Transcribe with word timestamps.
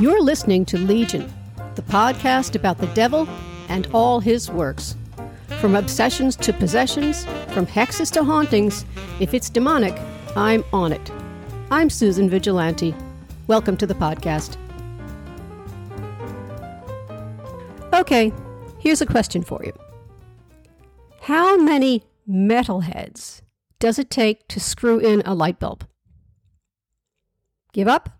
You're 0.00 0.22
listening 0.22 0.64
to 0.66 0.78
Legion, 0.78 1.28
the 1.74 1.82
podcast 1.82 2.54
about 2.54 2.78
the 2.78 2.86
devil 2.94 3.28
and 3.68 3.88
all 3.92 4.20
his 4.20 4.48
works. 4.48 4.94
From 5.60 5.74
obsessions 5.74 6.36
to 6.36 6.52
possessions, 6.52 7.24
from 7.48 7.66
hexes 7.66 8.08
to 8.12 8.22
hauntings, 8.22 8.84
if 9.18 9.34
it's 9.34 9.50
demonic, 9.50 10.00
I'm 10.36 10.62
on 10.72 10.92
it. 10.92 11.10
I'm 11.72 11.90
Susan 11.90 12.30
Vigilante. 12.30 12.94
Welcome 13.48 13.76
to 13.78 13.88
the 13.88 13.94
podcast. 13.94 14.56
Okay, 17.92 18.32
here's 18.78 19.00
a 19.00 19.06
question 19.06 19.42
for 19.42 19.64
you 19.64 19.72
How 21.22 21.56
many 21.56 22.04
metalheads 22.30 23.42
does 23.80 23.98
it 23.98 24.10
take 24.10 24.46
to 24.46 24.60
screw 24.60 25.00
in 25.00 25.22
a 25.26 25.34
light 25.34 25.58
bulb? 25.58 25.84
Give 27.72 27.88
up? 27.88 28.17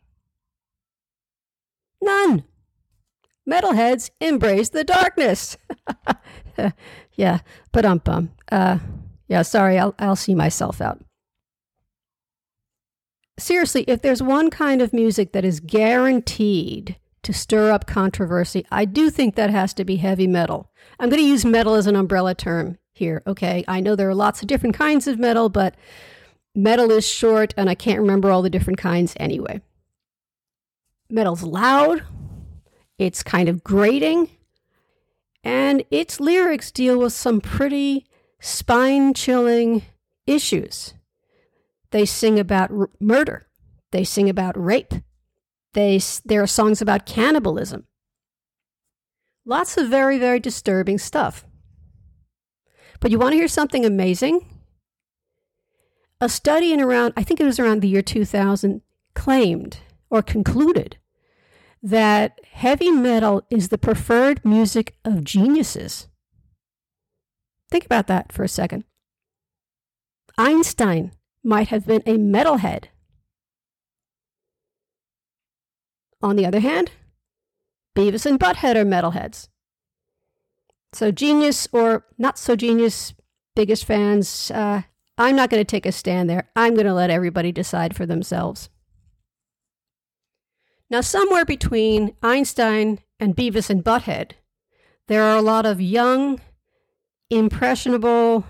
None. 2.00 2.44
Metalheads 3.48 4.10
embrace 4.20 4.68
the 4.68 4.84
darkness. 4.84 5.56
yeah, 7.14 7.38
but 7.72 7.84
um 7.84 7.98
bum. 7.98 8.30
Uh, 8.50 8.78
yeah, 9.26 9.42
sorry, 9.42 9.78
I'll 9.78 9.94
I'll 9.98 10.16
see 10.16 10.34
myself 10.34 10.80
out. 10.80 11.02
Seriously, 13.38 13.84
if 13.86 14.02
there's 14.02 14.22
one 14.22 14.50
kind 14.50 14.82
of 14.82 14.92
music 14.92 15.32
that 15.32 15.44
is 15.44 15.60
guaranteed 15.60 16.96
to 17.22 17.32
stir 17.32 17.70
up 17.70 17.86
controversy, 17.86 18.66
I 18.70 18.84
do 18.84 19.10
think 19.10 19.36
that 19.36 19.50
has 19.50 19.72
to 19.74 19.84
be 19.84 19.96
heavy 19.96 20.26
metal. 20.26 20.70
I'm 20.98 21.08
going 21.08 21.22
to 21.22 21.28
use 21.28 21.44
metal 21.44 21.74
as 21.74 21.86
an 21.86 21.94
umbrella 21.94 22.34
term 22.34 22.78
here, 22.94 23.22
okay? 23.26 23.64
I 23.68 23.80
know 23.80 23.94
there 23.94 24.08
are 24.08 24.14
lots 24.14 24.42
of 24.42 24.48
different 24.48 24.74
kinds 24.74 25.06
of 25.06 25.18
metal, 25.20 25.48
but 25.48 25.76
metal 26.54 26.90
is 26.90 27.06
short 27.06 27.54
and 27.56 27.70
I 27.70 27.76
can't 27.76 28.00
remember 28.00 28.30
all 28.30 28.42
the 28.42 28.50
different 28.50 28.78
kinds 28.78 29.14
anyway. 29.18 29.60
Metal's 31.10 31.42
loud, 31.42 32.02
it's 32.98 33.22
kind 33.22 33.48
of 33.48 33.64
grating, 33.64 34.28
and 35.42 35.84
its 35.90 36.20
lyrics 36.20 36.70
deal 36.70 36.98
with 36.98 37.12
some 37.12 37.40
pretty 37.40 38.06
spine 38.40 39.14
chilling 39.14 39.82
issues. 40.26 40.94
They 41.90 42.04
sing 42.04 42.38
about 42.38 42.70
r- 42.70 42.90
murder, 43.00 43.46
they 43.92 44.04
sing 44.04 44.28
about 44.28 44.62
rape, 44.62 44.94
they, 45.72 46.00
there 46.24 46.42
are 46.42 46.46
songs 46.46 46.82
about 46.82 47.06
cannibalism. 47.06 47.86
Lots 49.46 49.78
of 49.78 49.88
very, 49.88 50.18
very 50.18 50.40
disturbing 50.40 50.98
stuff. 50.98 51.46
But 53.00 53.10
you 53.10 53.18
want 53.18 53.32
to 53.32 53.38
hear 53.38 53.48
something 53.48 53.86
amazing? 53.86 54.46
A 56.20 56.28
study 56.28 56.72
in 56.72 56.80
around, 56.80 57.14
I 57.16 57.22
think 57.22 57.40
it 57.40 57.44
was 57.44 57.58
around 57.58 57.80
the 57.80 57.88
year 57.88 58.02
2000, 58.02 58.82
claimed 59.14 59.78
or 60.10 60.22
concluded 60.22 60.96
that 61.82 62.40
heavy 62.52 62.90
metal 62.90 63.42
is 63.50 63.68
the 63.68 63.78
preferred 63.78 64.44
music 64.44 64.96
of 65.04 65.24
geniuses. 65.24 66.08
Think 67.70 67.84
about 67.84 68.06
that 68.06 68.32
for 68.32 68.42
a 68.42 68.48
second. 68.48 68.84
Einstein 70.36 71.12
might 71.44 71.68
have 71.68 71.86
been 71.86 72.02
a 72.06 72.16
metalhead. 72.16 72.84
On 76.22 76.36
the 76.36 76.46
other 76.46 76.60
hand, 76.60 76.90
Beavis 77.96 78.26
and 78.26 78.40
Butthead 78.40 78.76
are 78.76 78.84
metalheads. 78.84 79.48
So, 80.92 81.10
genius 81.10 81.68
or 81.72 82.06
not 82.16 82.38
so 82.38 82.56
genius, 82.56 83.14
biggest 83.54 83.84
fans, 83.84 84.50
uh, 84.50 84.82
I'm 85.18 85.36
not 85.36 85.50
going 85.50 85.60
to 85.60 85.64
take 85.64 85.84
a 85.84 85.92
stand 85.92 86.30
there. 86.30 86.48
I'm 86.56 86.74
going 86.74 86.86
to 86.86 86.94
let 86.94 87.10
everybody 87.10 87.52
decide 87.52 87.94
for 87.94 88.06
themselves. 88.06 88.70
Now, 90.90 91.02
somewhere 91.02 91.44
between 91.44 92.14
Einstein 92.22 93.00
and 93.20 93.36
Beavis 93.36 93.68
and 93.68 93.84
Butthead, 93.84 94.32
there 95.06 95.22
are 95.22 95.36
a 95.36 95.42
lot 95.42 95.66
of 95.66 95.80
young, 95.80 96.40
impressionable, 97.30 98.44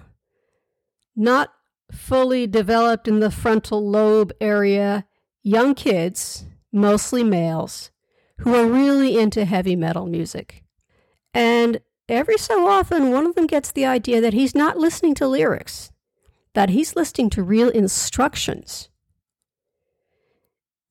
not 1.16 1.52
fully 1.90 2.46
developed 2.46 3.08
in 3.08 3.20
the 3.20 3.30
frontal 3.30 3.88
lobe 3.88 4.32
area, 4.40 5.06
young 5.42 5.74
kids, 5.74 6.44
mostly 6.72 7.24
males, 7.24 7.90
who 8.38 8.54
are 8.54 8.66
really 8.66 9.18
into 9.18 9.44
heavy 9.44 9.74
metal 9.74 10.06
music. 10.06 10.62
And 11.34 11.80
every 12.08 12.38
so 12.38 12.68
often, 12.68 13.10
one 13.10 13.26
of 13.26 13.34
them 13.34 13.46
gets 13.46 13.72
the 13.72 13.86
idea 13.86 14.20
that 14.20 14.34
he's 14.34 14.54
not 14.54 14.76
listening 14.76 15.14
to 15.14 15.26
lyrics, 15.28 15.90
that 16.54 16.70
he's 16.70 16.94
listening 16.94 17.30
to 17.30 17.42
real 17.42 17.68
instructions. 17.68 18.87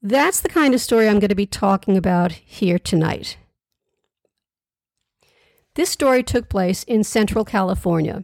That's 0.02 0.42
the 0.42 0.50
kind 0.50 0.74
of 0.74 0.82
story 0.82 1.08
I'm 1.08 1.20
going 1.20 1.30
to 1.30 1.36
be 1.36 1.48
talking 1.48 1.98
about 1.98 2.32
here 2.32 2.78
tonight. 2.78 3.38
This 5.76 5.90
story 5.90 6.24
took 6.24 6.50
place 6.50 6.84
in 6.84 7.04
Central 7.04 7.46
California 7.46 8.24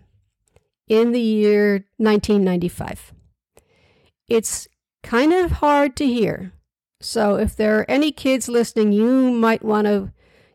in 0.88 1.12
the 1.12 1.22
year 1.22 1.86
1995. 1.98 3.14
It's 4.28 4.68
kind 5.02 5.34
of 5.34 5.52
hard 5.52 5.96
to 5.98 6.06
hear. 6.06 6.54
So 7.02 7.36
if 7.36 7.56
there 7.56 7.80
are 7.80 7.90
any 7.90 8.12
kids 8.12 8.48
listening, 8.48 8.92
you 8.92 9.32
might 9.32 9.64
want 9.64 9.88
to 9.88 10.12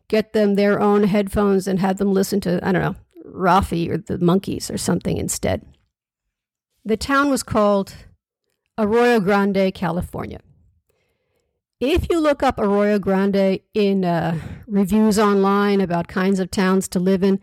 get 0.07 0.33
them 0.33 0.55
their 0.55 0.79
own 0.79 1.03
headphones 1.03 1.67
and 1.67 1.79
have 1.79 1.97
them 1.97 2.13
listen 2.13 2.41
to, 2.41 2.59
I 2.67 2.71
don't 2.71 2.81
know, 2.81 2.95
Raffi 3.25 3.89
or 3.89 3.97
the 3.97 4.17
Monkees 4.17 4.73
or 4.73 4.77
something 4.77 5.17
instead. 5.17 5.65
The 6.83 6.97
town 6.97 7.29
was 7.29 7.43
called 7.43 7.93
Arroyo 8.77 9.19
Grande, 9.19 9.73
California. 9.73 10.39
If 11.81 12.09
you 12.09 12.19
look 12.19 12.43
up 12.43 12.59
Arroyo 12.59 12.99
Grande 12.99 13.61
in 13.73 14.03
uh, 14.03 14.37
reviews 14.67 15.17
online 15.17 15.79
about 15.79 16.09
kinds 16.09 16.41
of 16.41 16.51
towns 16.51 16.89
to 16.89 16.99
live 16.99 17.23
in, 17.23 17.39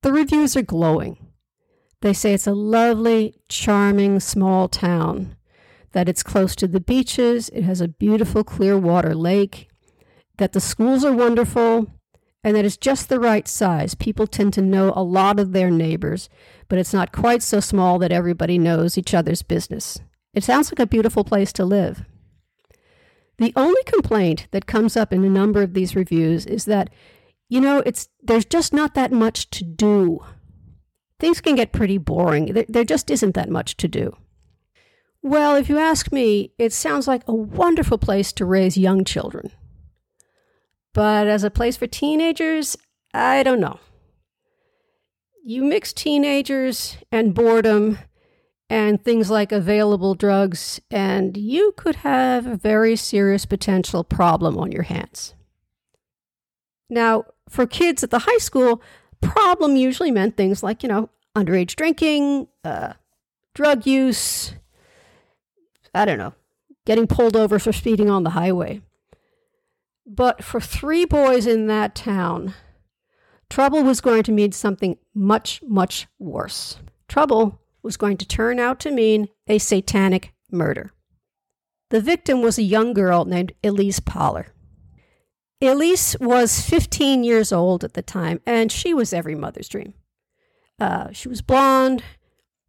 the 0.00 0.10
reviews 0.10 0.56
are 0.56 0.62
glowing. 0.62 1.18
They 2.00 2.14
say 2.14 2.32
it's 2.32 2.46
a 2.46 2.54
lovely, 2.54 3.34
charming, 3.50 4.20
small 4.20 4.68
town, 4.68 5.36
that 5.92 6.08
it's 6.08 6.22
close 6.22 6.56
to 6.56 6.66
the 6.66 6.80
beaches, 6.80 7.50
it 7.50 7.64
has 7.64 7.82
a 7.82 7.88
beautiful 7.88 8.42
clear 8.42 8.78
water 8.78 9.14
lake, 9.14 9.68
that 10.38 10.54
the 10.54 10.62
schools 10.62 11.04
are 11.04 11.12
wonderful, 11.12 11.92
and 12.42 12.56
that 12.56 12.64
it's 12.64 12.78
just 12.78 13.10
the 13.10 13.20
right 13.20 13.46
size. 13.46 13.94
People 13.94 14.26
tend 14.26 14.54
to 14.54 14.62
know 14.62 14.94
a 14.96 15.02
lot 15.02 15.38
of 15.38 15.52
their 15.52 15.70
neighbors, 15.70 16.30
but 16.68 16.78
it's 16.78 16.94
not 16.94 17.12
quite 17.12 17.42
so 17.42 17.60
small 17.60 17.98
that 17.98 18.12
everybody 18.12 18.56
knows 18.56 18.96
each 18.96 19.12
other's 19.12 19.42
business. 19.42 19.98
It 20.32 20.42
sounds 20.42 20.72
like 20.72 20.78
a 20.78 20.86
beautiful 20.86 21.22
place 21.22 21.52
to 21.52 21.66
live. 21.66 22.06
The 23.38 23.52
only 23.56 23.82
complaint 23.84 24.46
that 24.52 24.66
comes 24.66 24.96
up 24.96 25.12
in 25.12 25.24
a 25.24 25.30
number 25.30 25.62
of 25.62 25.74
these 25.74 25.96
reviews 25.96 26.46
is 26.46 26.66
that, 26.66 26.90
you 27.48 27.60
know, 27.60 27.82
it's 27.84 28.08
there's 28.22 28.44
just 28.44 28.72
not 28.72 28.94
that 28.94 29.12
much 29.12 29.50
to 29.50 29.64
do. 29.64 30.20
Things 31.18 31.40
can 31.40 31.54
get 31.56 31.72
pretty 31.72 31.98
boring. 31.98 32.52
There, 32.52 32.66
there 32.68 32.84
just 32.84 33.10
isn't 33.10 33.34
that 33.34 33.50
much 33.50 33.76
to 33.78 33.88
do. 33.88 34.16
Well, 35.22 35.56
if 35.56 35.68
you 35.68 35.78
ask 35.78 36.12
me, 36.12 36.52
it 36.58 36.72
sounds 36.72 37.08
like 37.08 37.22
a 37.26 37.34
wonderful 37.34 37.98
place 37.98 38.32
to 38.34 38.44
raise 38.44 38.76
young 38.76 39.04
children. 39.04 39.50
But 40.92 41.26
as 41.26 41.42
a 41.42 41.50
place 41.50 41.76
for 41.76 41.86
teenagers, 41.86 42.76
I 43.12 43.42
don't 43.42 43.60
know. 43.60 43.80
You 45.42 45.64
mix 45.64 45.92
teenagers 45.92 46.98
and 47.10 47.34
boredom 47.34 47.98
and 48.70 49.02
things 49.02 49.30
like 49.30 49.52
available 49.52 50.14
drugs, 50.14 50.80
and 50.90 51.36
you 51.36 51.72
could 51.76 51.96
have 51.96 52.46
a 52.46 52.56
very 52.56 52.96
serious 52.96 53.44
potential 53.44 54.02
problem 54.02 54.56
on 54.56 54.72
your 54.72 54.84
hands. 54.84 55.34
Now, 56.88 57.24
for 57.48 57.66
kids 57.66 58.02
at 58.02 58.10
the 58.10 58.20
high 58.20 58.38
school, 58.38 58.82
problem 59.20 59.76
usually 59.76 60.10
meant 60.10 60.36
things 60.36 60.62
like, 60.62 60.82
you 60.82 60.88
know, 60.88 61.10
underage 61.36 61.76
drinking, 61.76 62.48
uh, 62.64 62.94
drug 63.54 63.86
use, 63.86 64.54
I 65.94 66.04
don't 66.04 66.18
know, 66.18 66.34
getting 66.86 67.06
pulled 67.06 67.36
over 67.36 67.58
for 67.58 67.72
speeding 67.72 68.10
on 68.10 68.24
the 68.24 68.30
highway. 68.30 68.80
But 70.06 70.44
for 70.44 70.60
three 70.60 71.04
boys 71.04 71.46
in 71.46 71.66
that 71.68 71.94
town, 71.94 72.54
trouble 73.48 73.82
was 73.82 74.00
going 74.00 74.22
to 74.24 74.32
mean 74.32 74.52
something 74.52 74.98
much, 75.14 75.62
much 75.62 76.06
worse. 76.18 76.78
Trouble 77.08 77.58
was 77.84 77.96
going 77.96 78.16
to 78.16 78.26
turn 78.26 78.58
out 78.58 78.80
to 78.80 78.90
mean 78.90 79.28
a 79.46 79.58
satanic 79.58 80.32
murder. 80.50 80.90
The 81.90 82.00
victim 82.00 82.40
was 82.40 82.58
a 82.58 82.62
young 82.62 82.94
girl 82.94 83.24
named 83.24 83.52
Elise 83.62 84.00
Pahler. 84.00 84.46
Elise 85.60 86.16
was 86.18 86.60
15 86.62 87.22
years 87.22 87.52
old 87.52 87.84
at 87.84 87.92
the 87.94 88.02
time, 88.02 88.40
and 88.46 88.72
she 88.72 88.92
was 88.92 89.12
every 89.12 89.34
mother's 89.34 89.68
dream. 89.68 89.94
Uh, 90.80 91.12
she 91.12 91.28
was 91.28 91.42
blonde, 91.42 92.02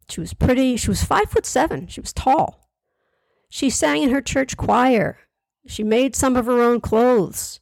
she 0.08 0.20
was 0.20 0.32
pretty, 0.34 0.76
she 0.76 0.88
was 0.88 1.02
five 1.02 1.30
foot 1.30 1.44
seven, 1.44 1.88
she 1.88 2.00
was 2.00 2.12
tall. 2.12 2.70
She 3.48 3.70
sang 3.70 4.02
in 4.02 4.10
her 4.10 4.20
church 4.20 4.56
choir, 4.56 5.18
she 5.66 5.82
made 5.82 6.14
some 6.14 6.36
of 6.36 6.46
her 6.46 6.62
own 6.62 6.80
clothes. 6.80 7.60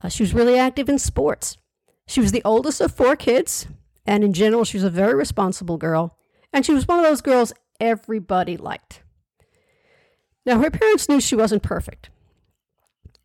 Uh, 0.00 0.08
she 0.08 0.22
was 0.22 0.34
really 0.34 0.58
active 0.58 0.88
in 0.88 0.98
sports. 0.98 1.58
She 2.06 2.20
was 2.20 2.32
the 2.32 2.42
oldest 2.44 2.80
of 2.80 2.92
four 2.92 3.14
kids, 3.14 3.66
and 4.06 4.24
in 4.24 4.32
general, 4.32 4.64
she 4.64 4.76
was 4.78 4.84
a 4.84 4.90
very 4.90 5.14
responsible 5.14 5.76
girl. 5.76 6.16
And 6.52 6.64
she 6.66 6.74
was 6.74 6.86
one 6.86 6.98
of 6.98 7.04
those 7.04 7.20
girls 7.20 7.52
everybody 7.80 8.56
liked. 8.56 9.02
Now, 10.44 10.58
her 10.60 10.70
parents 10.70 11.08
knew 11.08 11.20
she 11.20 11.36
wasn't 11.36 11.62
perfect. 11.62 12.10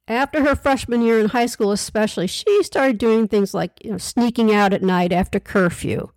after 0.08 0.42
her 0.44 0.56
freshman 0.56 1.02
year 1.02 1.20
in 1.20 1.30
high 1.30 1.46
school, 1.48 1.72
especially, 1.72 2.28
she 2.28 2.64
started 2.64 2.98
doing 2.98 3.28
things 3.28 3.54
like 3.54 3.72
you 3.84 3.92
know, 3.92 3.98
sneaking 3.98 4.54
out 4.54 4.72
at 4.74 4.82
night 4.82 5.12
after 5.12 5.40
curfew, 5.40 6.10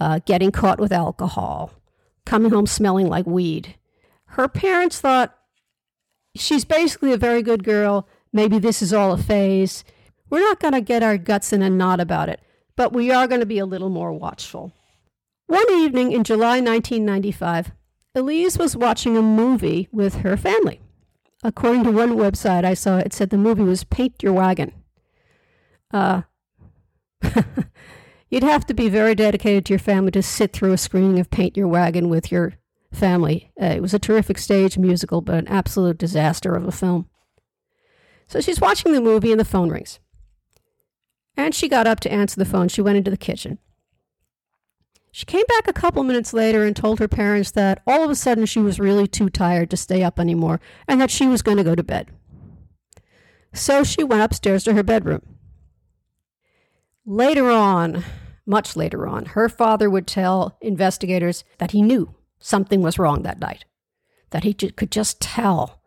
uh, 0.00 0.20
getting 0.24 0.50
caught 0.50 0.80
with 0.80 0.92
alcohol, 0.92 1.72
coming 2.24 2.50
home 2.50 2.66
smelling 2.66 3.06
like 3.08 3.26
weed. 3.26 3.74
Her 4.28 4.48
parents 4.48 5.00
thought 5.00 5.36
she's 6.34 6.64
basically 6.64 7.12
a 7.12 7.18
very 7.18 7.42
good 7.42 7.64
girl. 7.64 8.08
Maybe 8.32 8.58
this 8.58 8.80
is 8.80 8.94
all 8.94 9.12
a 9.12 9.18
phase. 9.18 9.84
We're 10.30 10.40
not 10.40 10.60
going 10.60 10.74
to 10.74 10.80
get 10.80 11.02
our 11.02 11.18
guts 11.18 11.52
in 11.52 11.62
a 11.62 11.68
knot 11.70 12.00
about 12.00 12.28
it, 12.30 12.40
but 12.76 12.92
we 12.92 13.10
are 13.10 13.26
going 13.26 13.40
to 13.40 13.46
be 13.46 13.58
a 13.58 13.66
little 13.66 13.90
more 13.90 14.12
watchful. 14.12 14.72
One 15.48 15.70
evening 15.70 16.12
in 16.12 16.24
July 16.24 16.60
1995, 16.60 17.72
Elise 18.14 18.58
was 18.58 18.76
watching 18.76 19.16
a 19.16 19.22
movie 19.22 19.88
with 19.90 20.16
her 20.16 20.36
family. 20.36 20.82
According 21.42 21.84
to 21.84 21.90
one 21.90 22.16
website 22.16 22.66
I 22.66 22.74
saw, 22.74 22.98
it 22.98 23.14
said 23.14 23.30
the 23.30 23.38
movie 23.38 23.62
was 23.62 23.82
Paint 23.82 24.22
Your 24.22 24.34
Wagon. 24.34 24.74
Uh, 25.90 26.22
you'd 28.28 28.42
have 28.42 28.66
to 28.66 28.74
be 28.74 28.90
very 28.90 29.14
dedicated 29.14 29.64
to 29.64 29.72
your 29.72 29.78
family 29.78 30.10
to 30.10 30.22
sit 30.22 30.52
through 30.52 30.74
a 30.74 30.78
screening 30.78 31.18
of 31.18 31.30
Paint 31.30 31.56
Your 31.56 31.66
Wagon 31.66 32.10
with 32.10 32.30
your 32.30 32.52
family. 32.92 33.50
Uh, 33.58 33.66
it 33.66 33.80
was 33.80 33.94
a 33.94 33.98
terrific 33.98 34.36
stage 34.36 34.76
musical, 34.76 35.22
but 35.22 35.36
an 35.36 35.48
absolute 35.48 35.96
disaster 35.96 36.54
of 36.54 36.68
a 36.68 36.72
film. 36.72 37.08
So 38.26 38.42
she's 38.42 38.60
watching 38.60 38.92
the 38.92 39.00
movie 39.00 39.30
and 39.30 39.40
the 39.40 39.46
phone 39.46 39.70
rings. 39.70 39.98
And 41.38 41.54
she 41.54 41.70
got 41.70 41.86
up 41.86 42.00
to 42.00 42.12
answer 42.12 42.38
the 42.38 42.44
phone. 42.44 42.68
She 42.68 42.82
went 42.82 42.98
into 42.98 43.10
the 43.10 43.16
kitchen. 43.16 43.58
She 45.18 45.26
came 45.26 45.42
back 45.48 45.66
a 45.66 45.72
couple 45.72 46.04
minutes 46.04 46.32
later 46.32 46.64
and 46.64 46.76
told 46.76 47.00
her 47.00 47.08
parents 47.08 47.50
that 47.50 47.82
all 47.88 48.04
of 48.04 48.10
a 48.10 48.14
sudden 48.14 48.46
she 48.46 48.60
was 48.60 48.78
really 48.78 49.08
too 49.08 49.28
tired 49.28 49.68
to 49.70 49.76
stay 49.76 50.04
up 50.04 50.20
anymore 50.20 50.60
and 50.86 51.00
that 51.00 51.10
she 51.10 51.26
was 51.26 51.42
going 51.42 51.56
to 51.56 51.64
go 51.64 51.74
to 51.74 51.82
bed. 51.82 52.12
So 53.52 53.82
she 53.82 54.04
went 54.04 54.22
upstairs 54.22 54.62
to 54.62 54.74
her 54.74 54.84
bedroom. 54.84 55.22
Later 57.04 57.50
on, 57.50 58.04
much 58.46 58.76
later 58.76 59.08
on, 59.08 59.24
her 59.24 59.48
father 59.48 59.90
would 59.90 60.06
tell 60.06 60.56
investigators 60.60 61.42
that 61.58 61.72
he 61.72 61.82
knew 61.82 62.14
something 62.38 62.80
was 62.80 62.96
wrong 62.96 63.24
that 63.24 63.40
night, 63.40 63.64
that 64.30 64.44
he 64.44 64.54
could 64.54 64.92
just 64.92 65.20
tell 65.20 65.82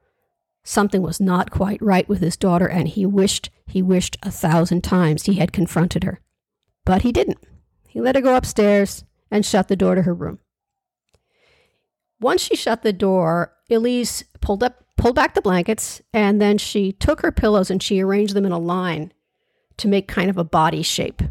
something 0.65 1.01
was 1.01 1.21
not 1.21 1.51
quite 1.51 1.81
right 1.81 2.09
with 2.09 2.19
his 2.19 2.35
daughter, 2.35 2.67
and 2.67 2.89
he 2.89 3.05
wished, 3.05 3.49
he 3.65 3.81
wished 3.81 4.17
a 4.23 4.29
thousand 4.29 4.83
times 4.83 5.23
he 5.23 5.35
had 5.35 5.53
confronted 5.53 6.03
her. 6.03 6.19
But 6.83 7.03
he 7.03 7.13
didn't. 7.13 7.39
He 7.87 8.01
let 8.01 8.15
her 8.15 8.21
go 8.21 8.35
upstairs 8.35 9.05
and 9.31 9.45
shut 9.45 9.69
the 9.69 9.75
door 9.75 9.95
to 9.95 10.01
her 10.03 10.13
room. 10.13 10.39
Once 12.19 12.43
she 12.43 12.55
shut 12.55 12.83
the 12.83 12.93
door, 12.93 13.53
Elise 13.69 14.23
pulled 14.41 14.61
up 14.61 14.85
pulled 14.97 15.15
back 15.15 15.33
the 15.33 15.41
blankets 15.41 15.99
and 16.13 16.39
then 16.39 16.59
she 16.59 16.91
took 16.91 17.21
her 17.21 17.31
pillows 17.31 17.71
and 17.71 17.81
she 17.81 17.99
arranged 17.99 18.35
them 18.35 18.45
in 18.45 18.51
a 18.51 18.59
line 18.59 19.11
to 19.77 19.87
make 19.87 20.07
kind 20.07 20.29
of 20.29 20.37
a 20.37 20.43
body 20.43 20.83
shape. 20.83 21.23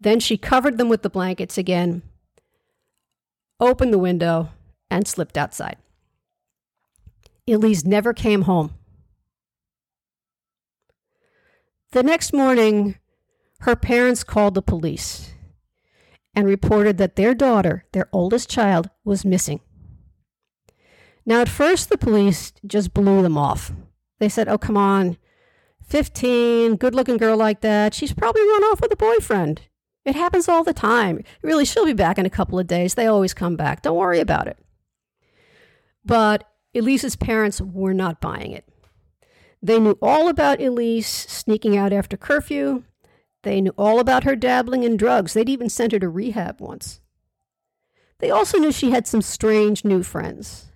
Then 0.00 0.18
she 0.18 0.38
covered 0.38 0.78
them 0.78 0.88
with 0.88 1.02
the 1.02 1.10
blankets 1.10 1.58
again, 1.58 2.02
opened 3.60 3.92
the 3.92 3.98
window, 3.98 4.50
and 4.90 5.06
slipped 5.06 5.36
outside. 5.36 5.76
Elise 7.46 7.84
never 7.84 8.14
came 8.14 8.42
home. 8.42 8.72
The 11.92 12.02
next 12.02 12.32
morning, 12.32 12.96
her 13.60 13.76
parents 13.76 14.24
called 14.24 14.54
the 14.54 14.62
police 14.62 15.32
and 16.38 16.46
reported 16.46 16.98
that 16.98 17.16
their 17.16 17.34
daughter, 17.34 17.84
their 17.90 18.08
oldest 18.12 18.48
child, 18.48 18.90
was 19.04 19.24
missing. 19.24 19.58
Now, 21.26 21.40
at 21.40 21.48
first, 21.48 21.88
the 21.88 21.98
police 21.98 22.52
just 22.64 22.94
blew 22.94 23.22
them 23.22 23.36
off. 23.36 23.72
They 24.20 24.28
said, 24.28 24.48
Oh, 24.48 24.56
come 24.56 24.76
on, 24.76 25.16
15, 25.82 26.76
good 26.76 26.94
looking 26.94 27.16
girl 27.16 27.36
like 27.36 27.60
that, 27.62 27.92
she's 27.92 28.12
probably 28.12 28.42
run 28.42 28.62
off 28.66 28.80
with 28.80 28.92
a 28.92 28.96
boyfriend. 28.96 29.62
It 30.04 30.14
happens 30.14 30.48
all 30.48 30.62
the 30.62 30.72
time. 30.72 31.24
Really, 31.42 31.64
she'll 31.64 31.84
be 31.84 31.92
back 31.92 32.18
in 32.18 32.24
a 32.24 32.30
couple 32.30 32.56
of 32.56 32.68
days. 32.68 32.94
They 32.94 33.08
always 33.08 33.34
come 33.34 33.56
back. 33.56 33.82
Don't 33.82 33.96
worry 33.96 34.20
about 34.20 34.46
it. 34.46 34.58
But 36.04 36.48
Elise's 36.72 37.16
parents 37.16 37.60
were 37.60 37.94
not 37.94 38.20
buying 38.20 38.52
it. 38.52 38.64
They 39.60 39.80
knew 39.80 39.98
all 40.00 40.28
about 40.28 40.62
Elise 40.62 41.08
sneaking 41.08 41.76
out 41.76 41.92
after 41.92 42.16
curfew. 42.16 42.84
They 43.42 43.60
knew 43.60 43.74
all 43.78 44.00
about 44.00 44.24
her 44.24 44.36
dabbling 44.36 44.82
in 44.82 44.96
drugs. 44.96 45.32
They'd 45.32 45.48
even 45.48 45.68
sent 45.68 45.92
her 45.92 45.98
to 45.98 46.08
rehab 46.08 46.60
once. 46.60 47.00
They 48.18 48.30
also 48.30 48.58
knew 48.58 48.72
she 48.72 48.90
had 48.90 49.06
some 49.06 49.22
strange 49.22 49.84
new 49.84 50.02
friends. 50.02 50.66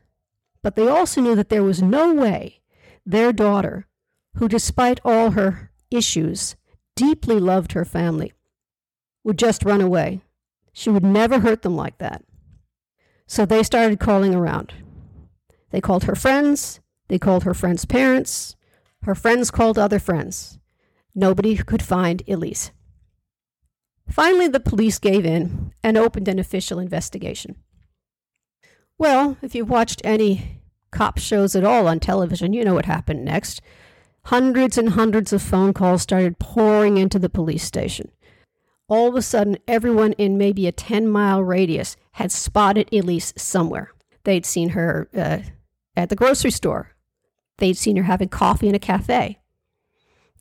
But 0.63 0.77
they 0.77 0.87
also 0.87 1.21
knew 1.21 1.35
that 1.35 1.49
there 1.49 1.65
was 1.65 1.83
no 1.83 2.15
way 2.15 2.61
their 3.05 3.33
daughter, 3.33 3.87
who 4.37 4.49
despite 4.49 5.01
all 5.05 5.33
her 5.33 5.73
issues 5.91 6.55
deeply 6.95 7.41
loved 7.41 7.73
her 7.73 7.85
family, 7.85 8.33
would 9.25 9.39
just 9.39 9.65
run 9.65 9.81
away. 9.81 10.23
She 10.73 10.89
would 10.89 11.05
never 11.05 11.41
hurt 11.41 11.63
them 11.63 11.77
like 11.77 11.99
that. 11.99 12.23
So 13.27 13.45
they 13.45 13.63
started 13.63 13.99
calling 13.99 14.35
around. 14.35 14.73
They 15.71 15.81
called 15.81 16.05
her 16.05 16.15
friends, 16.15 16.81
they 17.09 17.19
called 17.19 17.45
her 17.45 17.55
friends' 17.55 17.85
parents, 17.85 18.57
her 19.03 19.15
friends 19.15 19.51
called 19.51 19.79
other 19.79 19.99
friends. 19.99 20.59
Nobody 21.15 21.57
could 21.57 21.83
find 21.83 22.23
Elise. 22.29 22.71
Finally, 24.09 24.49
the 24.49 24.61
police 24.61 24.99
gave 24.99 25.25
in 25.25 25.73
and 25.83 25.97
opened 25.97 26.29
an 26.29 26.39
official 26.39 26.79
investigation. 26.79 27.57
Well, 28.99 29.37
if 29.43 29.55
you've 29.55 29.71
watched 29.71 30.01
any 30.05 30.61
cop 30.91 31.19
shows 31.19 31.57
at 31.57 31.65
all 31.65 31.89
on 31.89 32.01
television, 32.01 32.53
you 32.53 32.65
know 32.65 32.75
what 32.75 32.87
happened 32.87 33.25
next. 33.25 33.61
Hundreds 34.27 34.79
and 34.79 34.91
hundreds 34.91 35.33
of 35.33 35.43
phone 35.43 35.73
calls 35.73 36.03
started 36.03 36.39
pouring 36.39 36.97
into 36.97 37.19
the 37.19 37.29
police 37.29 37.65
station. 37.65 38.13
All 38.89 39.09
of 39.09 39.17
a 39.17 39.23
sudden, 39.23 39.59
everyone 39.67 40.13
in 40.13 40.39
maybe 40.39 40.67
a 40.67 40.73
10 40.73 41.09
mile 41.09 41.43
radius 41.43 41.97
had 42.13 42.31
spotted 42.31 42.93
Elise 42.93 43.33
somewhere. 43.37 43.91
They'd 44.25 44.47
seen 44.47 44.71
her 44.71 45.09
uh, 45.17 45.39
at 45.97 46.09
the 46.09 46.17
grocery 46.17 46.51
store, 46.51 46.93
they'd 47.59 47.77
seen 47.77 47.97
her 47.97 48.05
having 48.05 48.29
coffee 48.29 48.69
in 48.69 48.75
a 48.75 48.79
cafe, 48.79 49.39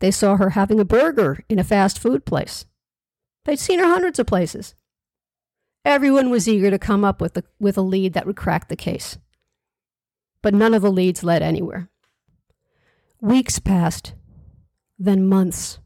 they 0.02 0.12
saw 0.12 0.36
her 0.36 0.50
having 0.52 0.80
a 0.80 0.86
burger 0.86 1.40
in 1.48 1.60
a 1.60 1.64
fast 1.64 1.98
food 2.00 2.26
place. 2.26 2.66
They'd 3.46 3.60
seen 3.60 3.80
her 3.80 3.88
hundreds 3.88 4.20
of 4.20 4.26
places. 4.26 4.76
Everyone 5.86 6.30
was 6.30 6.50
eager 6.50 6.70
to 6.70 6.80
come 6.80 7.06
up 7.06 7.22
with, 7.22 7.36
the, 7.36 7.44
with 7.60 7.78
a 7.78 7.82
lead 7.82 8.14
that 8.14 8.26
would 8.26 8.36
crack 8.36 8.68
the 8.68 8.76
case. 8.76 9.18
But 10.42 10.54
none 10.56 10.74
of 10.74 10.82
the 10.82 10.92
leads 10.92 11.24
led 11.24 11.42
anywhere. 11.42 11.90
Weeks 13.20 13.60
passed, 13.60 14.14
then 14.98 15.28
months. 15.28 15.80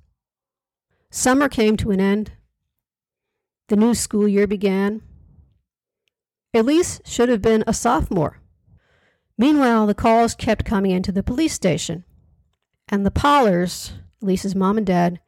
Summer 1.09 1.49
came 1.49 1.75
to 1.77 1.91
an 1.91 1.99
end. 1.99 2.31
The 3.67 3.75
new 3.75 3.93
school 3.93 4.27
year 4.27 4.47
began. 4.47 5.01
Elise 6.53 7.01
should 7.03 7.27
have 7.27 7.41
been 7.41 7.65
a 7.67 7.73
sophomore. 7.73 8.39
Meanwhile, 9.37 9.87
the 9.87 9.93
calls 9.93 10.35
kept 10.35 10.63
coming 10.63 10.91
into 10.91 11.11
the 11.11 11.23
police 11.23 11.53
station, 11.53 12.05
and 12.87 13.05
the 13.05 13.11
Pahlers 13.11 13.91
Lisa's 14.21 14.55
mom 14.55 14.77
and 14.77 14.87
dad, 14.87 15.19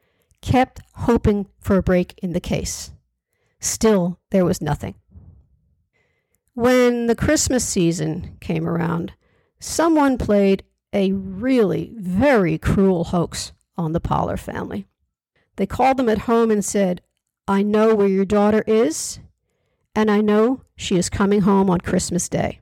kept 0.41 0.79
hoping 0.95 1.47
for 1.59 1.77
a 1.77 1.83
break 1.83 2.17
in 2.21 2.33
the 2.33 2.39
case. 2.39 2.91
Still, 3.59 4.19
there 4.31 4.45
was 4.45 4.61
nothing. 4.61 4.95
When 6.53 7.07
the 7.07 7.15
Christmas 7.15 7.65
season 7.65 8.37
came 8.39 8.67
around, 8.67 9.13
someone 9.59 10.17
played 10.17 10.63
a 10.93 11.11
really 11.11 11.93
very 11.97 12.57
cruel 12.57 13.05
hoax 13.05 13.51
on 13.77 13.91
the 13.91 14.01
Pahler 14.01 14.39
family. 14.39 14.87
They 15.57 15.65
called 15.65 15.97
them 15.97 16.09
at 16.09 16.19
home 16.19 16.49
and 16.49 16.63
said, 16.63 17.01
I 17.47 17.63
know 17.63 17.95
where 17.95 18.07
your 18.07 18.25
daughter 18.25 18.63
is, 18.67 19.19
and 19.95 20.11
I 20.11 20.21
know 20.21 20.61
she 20.75 20.97
is 20.97 21.09
coming 21.09 21.41
home 21.41 21.69
on 21.69 21.81
Christmas 21.81 22.29
Day. 22.29 22.59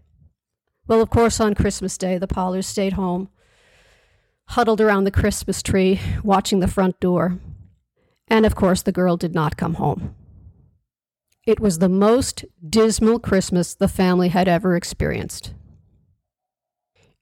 Well, 0.88 1.02
of 1.02 1.10
course, 1.10 1.40
on 1.40 1.56
Christmas 1.56 1.98
Day, 1.98 2.18
the 2.18 2.28
Pahlers 2.28 2.66
stayed 2.66 2.94
home 2.94 3.30
huddled 4.48 4.82
around 4.82 5.04
the 5.04 5.12
Christmas 5.12 5.62
tree, 5.62 6.00
watching 6.24 6.60
the 6.60 6.68
front 6.68 7.00
door. 7.00 7.40
And 8.28 8.46
of 8.46 8.56
course, 8.56 8.82
the 8.82 8.92
girl 8.92 9.18
did 9.18 9.36
not 9.36 9.58
come 9.58 9.76
home. 9.76 10.16
It 11.46 11.60
was 11.60 11.78
the 11.78 11.90
most 11.90 12.44
dismal 12.68 13.20
Christmas 13.20 13.76
the 13.76 13.88
family 13.88 14.30
had 14.30 14.48
ever 14.48 14.76
experienced. 14.76 15.54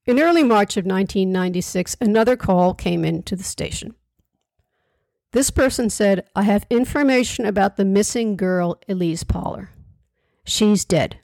In 0.06 0.20
early 0.20 0.44
March 0.44 0.78
of 0.78 0.86
1996, 0.86 1.98
another 2.00 2.36
call 2.36 2.74
came 2.74 3.04
in 3.04 3.24
to 3.24 3.36
the 3.36 3.44
station. 3.44 3.96
This 5.32 5.50
person 5.50 5.90
said, 5.90 6.28
I 6.36 6.44
have 6.44 6.66
information 6.70 7.46
about 7.46 7.76
the 7.76 7.86
missing 7.86 8.36
girl, 8.36 8.80
Elise 8.88 9.24
Pahler. 9.24 9.70
She's 10.46 10.86
dead. 10.86 11.20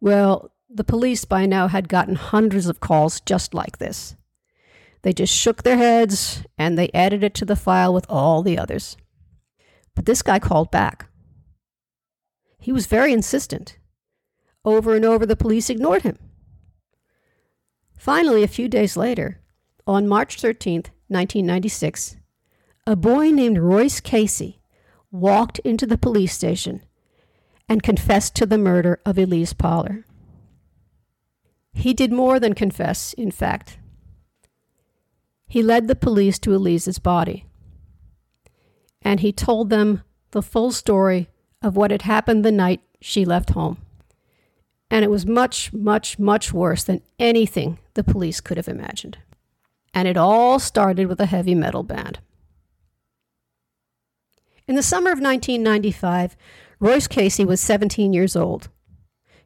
Well, 0.00 0.52
the 0.68 0.84
police 0.84 1.24
by 1.24 1.46
now 1.46 1.68
had 1.68 1.88
gotten 1.88 2.14
hundreds 2.14 2.66
of 2.66 2.80
calls 2.80 3.20
just 3.20 3.52
like 3.52 3.78
this. 3.78 4.14
They 5.06 5.12
just 5.12 5.32
shook 5.32 5.62
their 5.62 5.76
heads 5.76 6.42
and 6.58 6.76
they 6.76 6.90
added 6.92 7.22
it 7.22 7.32
to 7.34 7.44
the 7.44 7.54
file 7.54 7.94
with 7.94 8.06
all 8.08 8.42
the 8.42 8.58
others. 8.58 8.96
But 9.94 10.04
this 10.04 10.20
guy 10.20 10.40
called 10.40 10.72
back. 10.72 11.08
He 12.58 12.72
was 12.72 12.88
very 12.88 13.12
insistent. 13.12 13.78
Over 14.64 14.96
and 14.96 15.04
over, 15.04 15.24
the 15.24 15.36
police 15.36 15.70
ignored 15.70 16.02
him. 16.02 16.18
Finally, 17.96 18.42
a 18.42 18.48
few 18.48 18.68
days 18.68 18.96
later, 18.96 19.40
on 19.86 20.08
March 20.08 20.42
13th, 20.42 20.90
1996, 21.06 22.16
a 22.84 22.96
boy 22.96 23.30
named 23.30 23.58
Royce 23.58 24.00
Casey 24.00 24.60
walked 25.12 25.60
into 25.60 25.86
the 25.86 25.96
police 25.96 26.32
station 26.32 26.82
and 27.68 27.80
confessed 27.80 28.34
to 28.34 28.44
the 28.44 28.58
murder 28.58 28.98
of 29.06 29.18
Elise 29.18 29.54
Pahler. 29.54 30.02
He 31.74 31.94
did 31.94 32.10
more 32.10 32.40
than 32.40 32.54
confess, 32.54 33.12
in 33.12 33.30
fact. 33.30 33.78
He 35.46 35.62
led 35.62 35.88
the 35.88 35.94
police 35.94 36.38
to 36.40 36.54
Elise's 36.54 36.98
body. 36.98 37.46
And 39.02 39.20
he 39.20 39.32
told 39.32 39.70
them 39.70 40.02
the 40.32 40.42
full 40.42 40.72
story 40.72 41.28
of 41.62 41.76
what 41.76 41.90
had 41.90 42.02
happened 42.02 42.44
the 42.44 42.52
night 42.52 42.80
she 43.00 43.24
left 43.24 43.50
home. 43.50 43.78
And 44.90 45.04
it 45.04 45.10
was 45.10 45.26
much, 45.26 45.72
much, 45.72 46.18
much 46.18 46.52
worse 46.52 46.84
than 46.84 47.02
anything 47.18 47.78
the 47.94 48.04
police 48.04 48.40
could 48.40 48.56
have 48.56 48.68
imagined. 48.68 49.18
And 49.94 50.06
it 50.06 50.16
all 50.16 50.58
started 50.58 51.06
with 51.06 51.20
a 51.20 51.26
heavy 51.26 51.54
metal 51.54 51.82
band. 51.82 52.20
In 54.68 54.74
the 54.74 54.82
summer 54.82 55.10
of 55.10 55.20
1995, 55.20 56.36
Royce 56.80 57.06
Casey 57.06 57.44
was 57.44 57.60
17 57.60 58.12
years 58.12 58.36
old. 58.36 58.68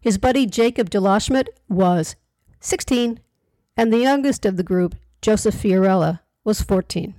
His 0.00 0.19
buddy 0.19 0.47
Jacob 0.47 0.88
Delashmutt 0.88 1.49
was 1.69 2.16
16, 2.61 3.21
and 3.76 3.92
the 3.92 3.99
youngest 3.99 4.47
of 4.47 4.57
the 4.57 4.62
group, 4.62 4.97
Joseph 5.23 5.55
Fiorella, 5.55 6.21
was 6.45 6.62
14. 6.62 7.15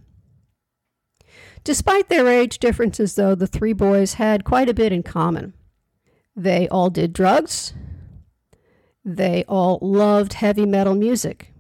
Despite 1.64 2.10
their 2.10 2.28
age 2.28 2.58
differences, 2.58 3.16
though, 3.16 3.36
the 3.36 3.48
three 3.48 3.74
boys 3.74 4.16
had 4.16 4.44
quite 4.44 4.70
a 4.70 4.74
bit 4.74 4.92
in 4.92 5.04
common. 5.04 5.54
They 6.36 6.68
all 6.70 6.90
did 6.90 7.14
drugs. 7.14 7.74
They 9.06 9.44
all 9.48 9.78
loved 9.82 10.34
heavy 10.34 10.66
metal 10.66 10.96
music. 10.96 11.54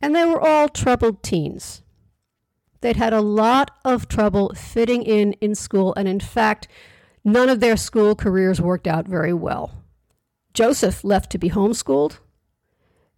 And 0.00 0.16
they 0.16 0.24
were 0.24 0.40
all 0.40 0.68
troubled 0.68 1.22
teens. 1.22 1.82
They'd 2.80 2.96
had 2.96 3.12
a 3.12 3.20
lot 3.20 3.70
of 3.84 4.08
trouble 4.08 4.52
fitting 4.56 5.02
in 5.02 5.34
in 5.34 5.54
school, 5.54 5.94
and 5.96 6.08
in 6.08 6.18
fact, 6.18 6.66
none 7.24 7.48
of 7.48 7.60
their 7.60 7.76
school 7.76 8.16
careers 8.16 8.60
worked 8.60 8.88
out 8.88 9.06
very 9.06 9.32
well. 9.32 9.84
Joseph 10.52 11.04
left 11.04 11.30
to 11.30 11.38
be 11.38 11.50
homeschooled. 11.50 12.18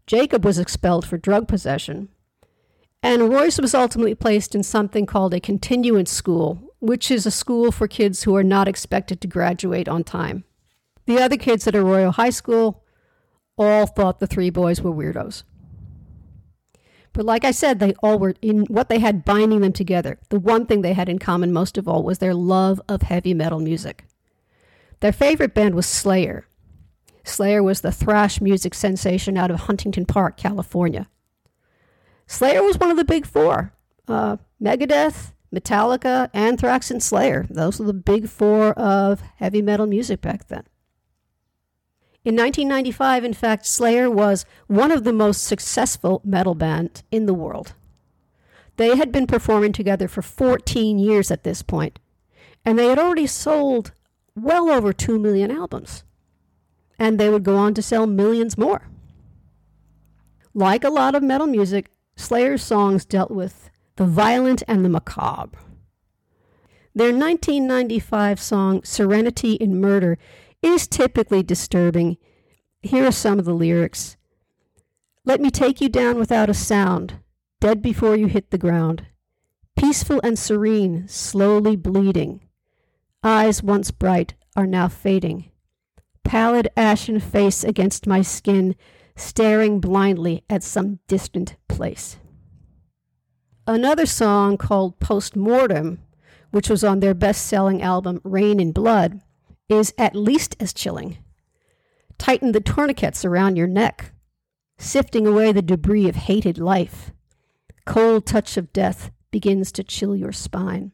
Jacob 0.07 0.45
was 0.45 0.59
expelled 0.59 1.07
for 1.07 1.17
drug 1.17 1.49
possession. 1.49 2.09
And 3.03 3.31
Royce 3.31 3.59
was 3.59 3.75
ultimately 3.75 4.15
placed 4.15 4.55
in 4.55 4.63
something 4.63 5.07
called 5.07 5.35
a 5.35 5.41
continuance 5.41 6.11
school, 6.11 6.75
which 6.81 7.11
is 7.11 7.27
a 7.27 7.31
school 7.31 7.71
for 7.71 7.89
kids 7.89 8.23
who 8.23 8.35
are 8.37 8.43
not 8.43 8.69
expected 8.69 9.21
to 9.21 9.29
graduate 9.29 9.89
on 9.89 10.05
time. 10.05 10.45
The 11.07 11.19
other 11.19 11.37
kids 11.37 11.67
at 11.67 11.77
Arroyo 11.77 12.11
High 12.11 12.31
School 12.31 12.83
all 13.57 13.87
thought 13.87 14.21
the 14.21 14.27
three 14.27 14.51
boys 14.51 14.81
were 14.81 14.91
weirdos. 14.91 15.45
But 17.13 17.25
like 17.25 17.45
I 17.45 17.53
said, 17.53 17.79
they 17.79 17.95
all 18.03 18.19
were 18.19 18.35
in 18.43 18.65
what 18.67 18.89
they 18.89 18.99
had 18.99 19.25
binding 19.25 19.61
them 19.61 19.73
together. 19.73 20.19
The 20.31 20.41
one 20.41 20.67
thing 20.67 20.83
they 20.83 20.95
had 20.95 21.09
in 21.09 21.19
common 21.19 21.53
most 21.53 21.79
of 21.79 21.87
all 21.87 22.03
was 22.03 22.19
their 22.19 22.35
love 22.35 22.81
of 22.89 23.03
heavy 23.03 23.35
metal 23.35 23.61
music. 23.61 24.05
Their 25.01 25.13
favorite 25.13 25.55
band 25.55 25.75
was 25.75 25.87
Slayer. 25.87 26.47
Slayer 27.25 27.63
was 27.63 27.81
the 27.81 27.91
thrash 27.91 28.41
music 28.41 28.75
sensation 28.75 29.37
out 29.37 29.51
of 29.51 29.61
Huntington 29.61 30.05
Park, 30.07 30.37
California. 30.37 31.09
Slayer 32.27 32.63
was 32.63 32.79
one 32.79 32.91
of 32.91 32.97
the 32.97 33.05
big 33.05 33.27
four 33.27 33.73
uh, 34.07 34.37
Megadeth, 34.63 35.33
Metallica, 35.55 36.29
Anthrax, 36.35 36.91
and 36.91 37.03
Slayer. 37.03 37.47
Those 37.49 37.79
were 37.79 37.87
the 37.87 37.95
big 37.95 38.29
four 38.29 38.73
of 38.73 39.23
heavy 39.37 39.63
metal 39.63 39.87
music 39.87 40.21
back 40.21 40.49
then. 40.49 40.65
In 42.25 42.37
1995, 42.37 43.25
in 43.25 43.35
fact, 43.35 43.67
Slayer 43.67 44.11
was 44.11 44.47
one 44.67 44.91
of 44.91 45.05
the 45.05 45.13
most 45.13 45.45
successful 45.45 46.23
metal 46.25 46.55
bands 46.55 47.03
in 47.11 47.27
the 47.27 47.35
world. 47.35 47.75
They 48.77 48.97
had 48.97 49.13
been 49.13 49.27
performing 49.27 49.73
together 49.73 50.09
for 50.09 50.23
14 50.23 50.99
years 50.99 51.31
at 51.31 51.45
this 51.45 51.63
point, 51.63 51.99
and 52.65 52.79
they 52.79 52.87
had 52.87 52.99
already 52.99 53.27
sold 53.27 53.93
well 54.35 54.71
over 54.71 54.93
2 54.93 55.19
million 55.19 55.51
albums. 55.51 56.03
And 56.99 57.19
they 57.19 57.29
would 57.29 57.45
go 57.45 57.57
on 57.57 57.75
to 57.75 57.83
sell 57.83 58.07
millions 58.07 58.57
more. 58.57 58.89
Like 60.55 60.85
a 60.85 60.91
lot 60.91 61.15
of 61.15 61.23
metal 61.23 61.47
music, 61.47 61.91
Slayer's 62.17 62.63
songs 62.63 63.05
dealt 63.05 63.31
with 63.31 63.71
the 63.97 64.07
violent 64.07 64.63
and 64.69 64.85
the 64.85 64.89
macabre. 64.89 65.59
Their 66.95 67.13
1995 67.13 68.41
song, 68.41 68.85
Serenity 68.85 69.55
in 69.55 69.81
Murder, 69.81 70.17
is 70.63 70.87
typically 70.87 71.43
disturbing. 71.43 72.17
Here 72.83 73.07
are 73.07 73.13
some 73.13 73.39
of 73.39 73.45
the 73.45 73.55
lyrics 73.55 74.17
Let 75.25 75.41
me 75.41 75.51
take 75.51 75.81
you 75.81 75.89
down 75.89 76.19
without 76.19 76.51
a 76.51 76.55
sound, 76.55 77.15
dead 77.61 77.83
before 77.83 78.15
you 78.15 78.27
hit 78.27 78.51
the 78.51 78.59
ground. 78.59 79.07
Peaceful 79.77 80.21
and 80.23 80.39
serene, 80.39 81.09
slowly 81.09 81.75
bleeding. 81.75 82.41
Eyes 83.25 83.63
once 83.63 83.91
bright 83.91 84.35
are 84.55 84.67
now 84.67 84.87
fading. 84.87 85.51
Pallid 86.25 86.69
ashen 86.77 87.21
face 87.21 87.63
against 87.63 88.07
my 88.07 88.23
skin, 88.23 88.75
staring 89.15 89.79
blindly 89.79 90.43
at 90.51 90.63
some 90.63 90.99
distant 91.07 91.57
place. 91.69 92.17
Another 93.67 94.07
song 94.07 94.57
called 94.57 94.99
Post 94.99 95.37
Mortem, 95.37 96.01
which 96.51 96.69
was 96.69 96.85
on 96.85 97.01
their 97.01 97.15
best 97.15 97.47
selling 97.47 97.81
album 97.81 98.21
Reign 98.25 98.61
in 98.61 98.73
Blood, 98.73 99.21
is 99.69 99.95
at 99.97 100.15
least 100.15 100.57
as 100.61 100.73
chilling. 100.73 101.19
Tighten 102.19 102.53
the 102.53 102.61
tourniquets 102.61 103.25
around 103.25 103.57
your 103.57 103.67
neck, 103.67 104.13
sifting 104.79 105.27
away 105.27 105.53
the 105.53 105.63
debris 105.63 106.09
of 106.09 106.17
hated 106.17 106.59
life. 106.59 107.13
Cold 107.87 108.27
touch 108.27 108.57
of 108.57 108.73
death 108.73 109.11
begins 109.31 109.73
to 109.73 109.85
chill 109.85 110.15
your 110.15 110.33
spine. 110.33 110.93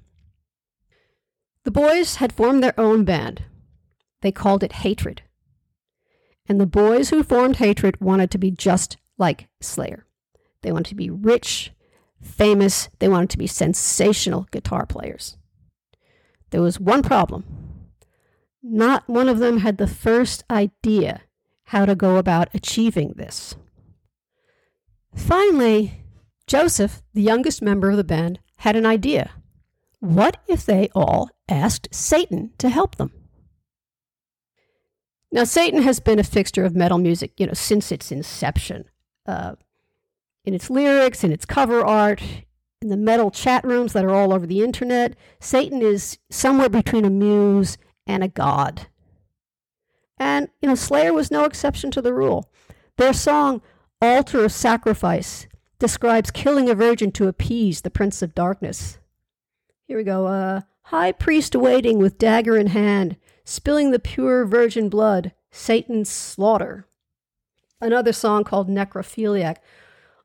The 1.64 1.70
boys 1.70 2.16
had 2.16 2.32
formed 2.32 2.62
their 2.62 2.78
own 2.78 3.04
band. 3.04 3.44
They 4.22 4.32
called 4.32 4.62
it 4.62 4.72
Hatred 4.72 5.22
and 6.50 6.60
the 6.60 6.66
boys 6.66 7.10
who 7.10 7.22
formed 7.22 7.56
Hatred 7.56 8.00
wanted 8.00 8.28
to 8.32 8.38
be 8.38 8.50
just 8.50 8.96
like 9.18 9.46
Slayer. 9.60 10.04
They 10.62 10.72
wanted 10.72 10.88
to 10.88 10.96
be 10.96 11.08
rich, 11.08 11.70
famous, 12.20 12.88
they 12.98 13.08
wanted 13.08 13.30
to 13.30 13.38
be 13.38 13.46
sensational 13.46 14.48
guitar 14.50 14.84
players. 14.84 15.36
There 16.50 16.60
was 16.60 16.80
one 16.80 17.04
problem. 17.04 17.44
Not 18.64 19.08
one 19.08 19.28
of 19.28 19.38
them 19.38 19.58
had 19.58 19.78
the 19.78 19.86
first 19.86 20.42
idea 20.50 21.20
how 21.66 21.86
to 21.86 21.94
go 21.94 22.16
about 22.16 22.48
achieving 22.52 23.14
this. 23.16 23.54
Finally, 25.14 26.02
Joseph, 26.48 27.00
the 27.14 27.22
youngest 27.22 27.62
member 27.62 27.90
of 27.90 27.96
the 27.96 28.02
band, 28.02 28.40
had 28.56 28.74
an 28.74 28.86
idea. 28.86 29.30
What 30.00 30.38
if 30.48 30.66
they 30.66 30.88
all 30.96 31.30
asked 31.48 31.86
Satan 31.92 32.50
to 32.58 32.70
help 32.70 32.96
them? 32.96 33.12
Now, 35.32 35.44
Satan 35.44 35.82
has 35.82 36.00
been 36.00 36.18
a 36.18 36.24
fixture 36.24 36.64
of 36.64 36.74
metal 36.74 36.98
music, 36.98 37.32
you 37.38 37.46
know, 37.46 37.52
since 37.52 37.92
its 37.92 38.10
inception. 38.10 38.86
Uh, 39.26 39.54
in 40.44 40.54
its 40.54 40.70
lyrics, 40.70 41.22
in 41.22 41.30
its 41.32 41.44
cover 41.44 41.84
art, 41.84 42.22
in 42.82 42.88
the 42.88 42.96
metal 42.96 43.30
chat 43.30 43.62
rooms 43.64 43.92
that 43.92 44.04
are 44.04 44.14
all 44.14 44.32
over 44.32 44.46
the 44.46 44.62
internet, 44.62 45.14
Satan 45.38 45.82
is 45.82 46.18
somewhere 46.30 46.68
between 46.68 47.04
a 47.04 47.10
muse 47.10 47.78
and 48.06 48.24
a 48.24 48.28
god. 48.28 48.88
And, 50.18 50.48
you 50.60 50.68
know, 50.68 50.74
Slayer 50.74 51.12
was 51.12 51.30
no 51.30 51.44
exception 51.44 51.90
to 51.92 52.02
the 52.02 52.12
rule. 52.12 52.50
Their 52.96 53.12
song, 53.12 53.62
Altar 54.02 54.44
of 54.44 54.52
Sacrifice, 54.52 55.46
describes 55.78 56.30
killing 56.30 56.68
a 56.68 56.74
virgin 56.74 57.12
to 57.12 57.28
appease 57.28 57.82
the 57.82 57.90
Prince 57.90 58.20
of 58.20 58.34
Darkness. 58.34 58.98
Here 59.86 59.96
we 59.96 60.04
go. 60.04 60.26
Uh, 60.26 60.62
High 60.90 61.12
priest 61.12 61.54
awaiting 61.54 61.98
with 61.98 62.18
dagger 62.18 62.56
in 62.56 62.66
hand, 62.66 63.16
spilling 63.44 63.90
the 63.90 63.98
pure 63.98 64.44
virgin 64.44 64.88
blood, 64.88 65.32
Satan's 65.50 66.08
slaughter. 66.08 66.86
Another 67.80 68.12
song 68.12 68.44
called 68.44 68.68
Necrophiliac 68.68 69.56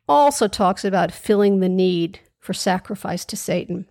also 0.08 0.48
talks 0.48 0.86
about 0.86 1.12
filling 1.12 1.60
the 1.60 1.70
need 1.70 2.20
for 2.40 2.54
sacrifice 2.54 3.26
to 3.26 3.38
Satan. 3.38 3.88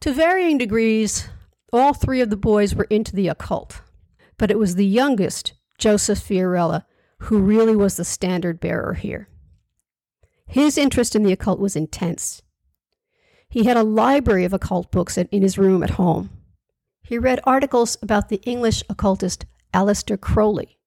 To 0.00 0.12
varying 0.12 0.58
degrees, 0.58 1.28
all 1.72 1.94
three 1.94 2.20
of 2.20 2.30
the 2.30 2.36
boys 2.36 2.74
were 2.74 2.84
into 2.84 3.14
the 3.14 3.28
occult, 3.28 3.80
but 4.38 4.50
it 4.50 4.58
was 4.58 4.74
the 4.74 4.86
youngest, 4.86 5.54
Joseph 5.78 6.18
Fiorella, 6.18 6.84
who 7.20 7.38
really 7.38 7.74
was 7.74 7.96
the 7.96 8.04
standard 8.04 8.60
bearer 8.60 8.94
here. 8.94 9.28
His 10.46 10.76
interest 10.78 11.16
in 11.16 11.22
the 11.22 11.32
occult 11.32 11.58
was 11.58 11.74
intense. 11.74 12.42
He 13.48 13.64
had 13.64 13.76
a 13.76 13.82
library 13.82 14.44
of 14.44 14.52
occult 14.52 14.90
books 14.90 15.16
in 15.16 15.42
his 15.42 15.58
room 15.58 15.82
at 15.82 15.90
home. 15.90 16.30
He 17.04 17.18
read 17.18 17.40
articles 17.44 17.98
about 18.00 18.30
the 18.30 18.40
English 18.44 18.82
occultist 18.88 19.44
Aleister 19.74 20.18
Crowley. 20.18 20.78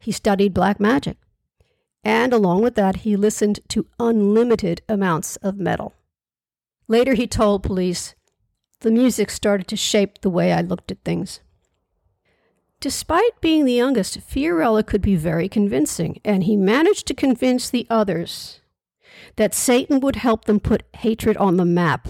He 0.00 0.10
studied 0.10 0.54
black 0.54 0.80
magic. 0.80 1.18
And 2.02 2.32
along 2.32 2.62
with 2.62 2.74
that, 2.74 2.96
he 2.96 3.16
listened 3.16 3.60
to 3.68 3.86
unlimited 4.00 4.80
amounts 4.88 5.36
of 5.36 5.58
metal. 5.58 5.94
Later, 6.88 7.14
he 7.14 7.26
told 7.26 7.62
police, 7.62 8.14
the 8.80 8.90
music 8.90 9.30
started 9.30 9.68
to 9.68 9.76
shape 9.76 10.22
the 10.22 10.30
way 10.30 10.52
I 10.52 10.62
looked 10.62 10.90
at 10.90 11.04
things. 11.04 11.40
Despite 12.80 13.40
being 13.40 13.64
the 13.64 13.74
youngest, 13.74 14.18
Fiorella 14.20 14.84
could 14.84 15.02
be 15.02 15.14
very 15.14 15.48
convincing, 15.48 16.18
and 16.24 16.44
he 16.44 16.56
managed 16.56 17.06
to 17.06 17.14
convince 17.14 17.70
the 17.70 17.86
others 17.88 18.60
that 19.36 19.54
Satan 19.54 20.00
would 20.00 20.16
help 20.16 20.46
them 20.46 20.58
put 20.58 20.82
hatred 20.96 21.36
on 21.36 21.58
the 21.58 21.64
map. 21.64 22.08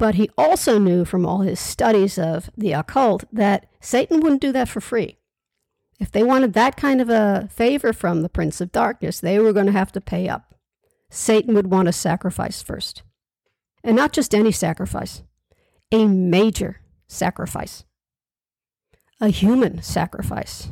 But 0.00 0.16
he 0.16 0.30
also 0.36 0.78
knew 0.78 1.04
from 1.04 1.24
all 1.24 1.42
his 1.42 1.60
studies 1.60 2.18
of 2.18 2.50
the 2.56 2.72
occult 2.72 3.24
that 3.30 3.66
Satan 3.80 4.18
wouldn't 4.20 4.40
do 4.40 4.50
that 4.50 4.68
for 4.68 4.80
free. 4.80 5.18
If 6.00 6.10
they 6.10 6.24
wanted 6.24 6.54
that 6.54 6.76
kind 6.76 7.00
of 7.00 7.08
a 7.08 7.48
favor 7.52 7.92
from 7.92 8.22
the 8.22 8.28
Prince 8.28 8.60
of 8.60 8.72
Darkness, 8.72 9.20
they 9.20 9.38
were 9.38 9.52
going 9.52 9.66
to 9.66 9.72
have 9.72 9.92
to 9.92 10.00
pay 10.00 10.28
up. 10.28 10.56
Satan 11.10 11.54
would 11.54 11.70
want 11.70 11.86
a 11.86 11.92
sacrifice 11.92 12.62
first. 12.62 13.02
And 13.84 13.94
not 13.94 14.12
just 14.12 14.34
any 14.34 14.50
sacrifice, 14.50 15.22
a 15.92 16.08
major 16.08 16.80
sacrifice 17.06 17.84
a 19.20 19.28
human 19.28 19.82
sacrifice. 19.82 20.70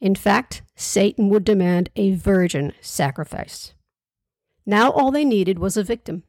In 0.00 0.14
fact, 0.14 0.62
Satan 0.74 1.28
would 1.28 1.44
demand 1.44 1.88
a 1.94 2.14
virgin 2.14 2.72
sacrifice. 2.80 3.74
Now 4.66 4.90
all 4.90 5.12
they 5.12 5.24
needed 5.24 5.58
was 5.58 5.76
a 5.76 5.84
victim. 5.84 6.24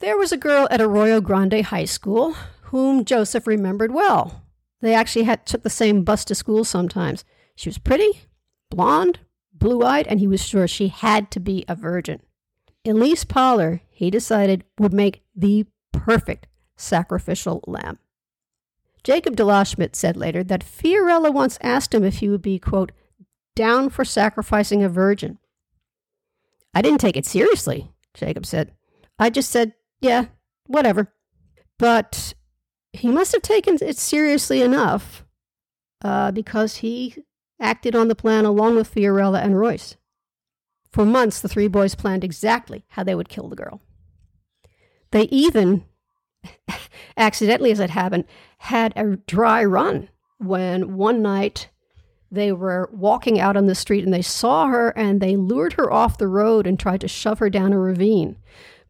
There 0.00 0.16
was 0.16 0.30
a 0.30 0.36
girl 0.36 0.68
at 0.70 0.80
Arroyo 0.80 1.20
Grande 1.20 1.62
High 1.62 1.84
School 1.84 2.34
whom 2.62 3.04
Joseph 3.04 3.46
remembered 3.48 3.92
well. 3.92 4.44
They 4.80 4.94
actually 4.94 5.24
had 5.24 5.44
took 5.44 5.64
the 5.64 5.70
same 5.70 6.04
bus 6.04 6.24
to 6.26 6.36
school 6.36 6.62
sometimes. 6.64 7.24
She 7.56 7.68
was 7.68 7.78
pretty, 7.78 8.22
blonde, 8.70 9.18
blue-eyed, 9.52 10.06
and 10.06 10.20
he 10.20 10.28
was 10.28 10.46
sure 10.46 10.68
she 10.68 10.88
had 10.88 11.32
to 11.32 11.40
be 11.40 11.64
a 11.66 11.74
virgin. 11.74 12.20
Elise 12.84 13.24
Pahler, 13.24 13.80
he 13.90 14.08
decided, 14.08 14.64
would 14.78 14.92
make 14.92 15.22
the 15.34 15.66
perfect 15.92 16.46
sacrificial 16.76 17.64
lamb. 17.66 17.98
Jacob 19.02 19.34
Delashmutt 19.34 19.96
said 19.96 20.16
later 20.16 20.44
that 20.44 20.64
Fiorella 20.64 21.32
once 21.32 21.58
asked 21.60 21.92
him 21.92 22.04
if 22.04 22.18
he 22.18 22.28
would 22.28 22.42
be, 22.42 22.60
quote, 22.60 22.92
down 23.56 23.90
for 23.90 24.04
sacrificing 24.04 24.84
a 24.84 24.88
virgin. 24.88 25.38
I 26.72 26.82
didn't 26.82 27.00
take 27.00 27.16
it 27.16 27.26
seriously, 27.26 27.90
Jacob 28.14 28.46
said. 28.46 28.72
I 29.18 29.30
just 29.30 29.50
said, 29.50 29.74
yeah, 30.00 30.26
whatever. 30.66 31.12
But 31.78 32.34
he 32.92 33.08
must 33.08 33.32
have 33.32 33.42
taken 33.42 33.78
it 33.80 33.96
seriously 33.96 34.62
enough 34.62 35.24
uh, 36.02 36.30
because 36.32 36.76
he 36.76 37.14
acted 37.60 37.94
on 37.94 38.08
the 38.08 38.14
plan 38.14 38.44
along 38.44 38.76
with 38.76 38.92
Fiorella 38.92 39.42
and 39.42 39.58
Royce. 39.58 39.96
For 40.90 41.04
months, 41.04 41.40
the 41.40 41.48
three 41.48 41.68
boys 41.68 41.94
planned 41.94 42.24
exactly 42.24 42.84
how 42.88 43.04
they 43.04 43.14
would 43.14 43.28
kill 43.28 43.48
the 43.48 43.56
girl. 43.56 43.80
They 45.10 45.22
even 45.24 45.84
accidentally, 47.16 47.70
as 47.70 47.80
it 47.80 47.90
happened, 47.90 48.24
had 48.58 48.92
a 48.96 49.16
dry 49.16 49.64
run 49.64 50.08
when 50.38 50.96
one 50.96 51.20
night 51.20 51.68
they 52.30 52.52
were 52.52 52.88
walking 52.92 53.40
out 53.40 53.56
on 53.56 53.66
the 53.66 53.74
street 53.74 54.04
and 54.04 54.12
they 54.12 54.22
saw 54.22 54.66
her 54.66 54.90
and 54.90 55.20
they 55.20 55.36
lured 55.36 55.74
her 55.74 55.90
off 55.90 56.18
the 56.18 56.28
road 56.28 56.66
and 56.66 56.78
tried 56.78 57.00
to 57.00 57.08
shove 57.08 57.38
her 57.38 57.50
down 57.50 57.72
a 57.72 57.78
ravine. 57.78 58.36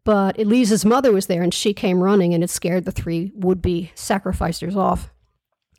But 0.09 0.39
Elise's 0.39 0.87
mother 0.87 1.13
was 1.13 1.27
there 1.27 1.43
and 1.43 1.53
she 1.53 1.75
came 1.75 2.03
running 2.03 2.33
and 2.33 2.43
it 2.43 2.49
scared 2.49 2.87
the 2.87 2.91
three 2.91 3.31
would 3.35 3.61
be 3.61 3.93
sacrificers 3.95 4.75
off. 4.75 5.11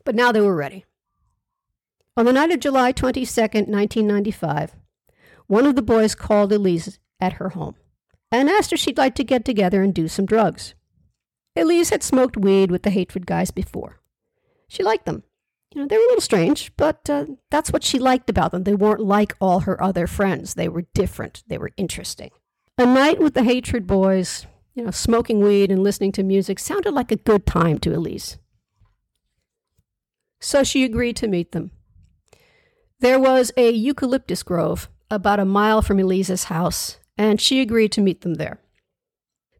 But 0.04 0.14
now 0.14 0.30
they 0.30 0.40
were 0.40 0.54
ready. 0.54 0.84
On 2.16 2.26
the 2.26 2.32
night 2.32 2.52
of 2.52 2.60
July 2.60 2.92
22nd, 2.92 3.66
1995, 3.66 4.76
one 5.48 5.66
of 5.66 5.74
the 5.74 5.82
boys 5.82 6.14
called 6.14 6.52
Elise 6.52 7.00
at 7.18 7.32
her 7.34 7.48
home 7.48 7.74
and 8.30 8.48
asked 8.48 8.70
her 8.70 8.76
she'd 8.76 8.98
like 8.98 9.16
to 9.16 9.24
get 9.24 9.44
together 9.44 9.82
and 9.82 9.92
do 9.92 10.06
some 10.06 10.26
drugs. 10.26 10.74
Elise 11.56 11.90
had 11.90 12.04
smoked 12.04 12.36
weed 12.36 12.70
with 12.70 12.84
the 12.84 12.90
Hatred 12.90 13.26
guys 13.26 13.50
before. 13.50 13.98
She 14.68 14.84
liked 14.84 15.06
them. 15.06 15.24
You 15.74 15.80
know, 15.80 15.88
they 15.88 15.96
were 15.96 16.04
a 16.04 16.06
little 16.06 16.20
strange, 16.20 16.70
but 16.76 17.10
uh, 17.10 17.26
that's 17.50 17.72
what 17.72 17.82
she 17.82 17.98
liked 17.98 18.30
about 18.30 18.52
them. 18.52 18.62
They 18.62 18.74
weren't 18.76 19.00
like 19.00 19.34
all 19.40 19.60
her 19.60 19.82
other 19.82 20.06
friends. 20.06 20.54
They 20.54 20.68
were 20.68 20.86
different. 20.94 21.42
They 21.48 21.58
were 21.58 21.72
interesting. 21.76 22.30
A 22.80 22.86
night 22.86 23.20
with 23.20 23.34
the 23.34 23.42
Hatred 23.42 23.86
boys, 23.86 24.46
you 24.72 24.82
know, 24.82 24.90
smoking 24.90 25.40
weed 25.40 25.70
and 25.70 25.82
listening 25.82 26.12
to 26.12 26.22
music 26.22 26.58
sounded 26.58 26.94
like 26.94 27.12
a 27.12 27.16
good 27.16 27.44
time 27.44 27.78
to 27.80 27.94
Elise. 27.94 28.38
So 30.40 30.64
she 30.64 30.82
agreed 30.82 31.14
to 31.16 31.28
meet 31.28 31.52
them. 31.52 31.72
There 33.00 33.18
was 33.18 33.52
a 33.58 33.70
eucalyptus 33.70 34.42
grove 34.42 34.88
about 35.10 35.38
a 35.38 35.44
mile 35.44 35.82
from 35.82 36.00
Elise's 36.00 36.44
house, 36.44 36.96
and 37.18 37.38
she 37.38 37.60
agreed 37.60 37.92
to 37.92 38.00
meet 38.00 38.22
them 38.22 38.36
there. 38.36 38.62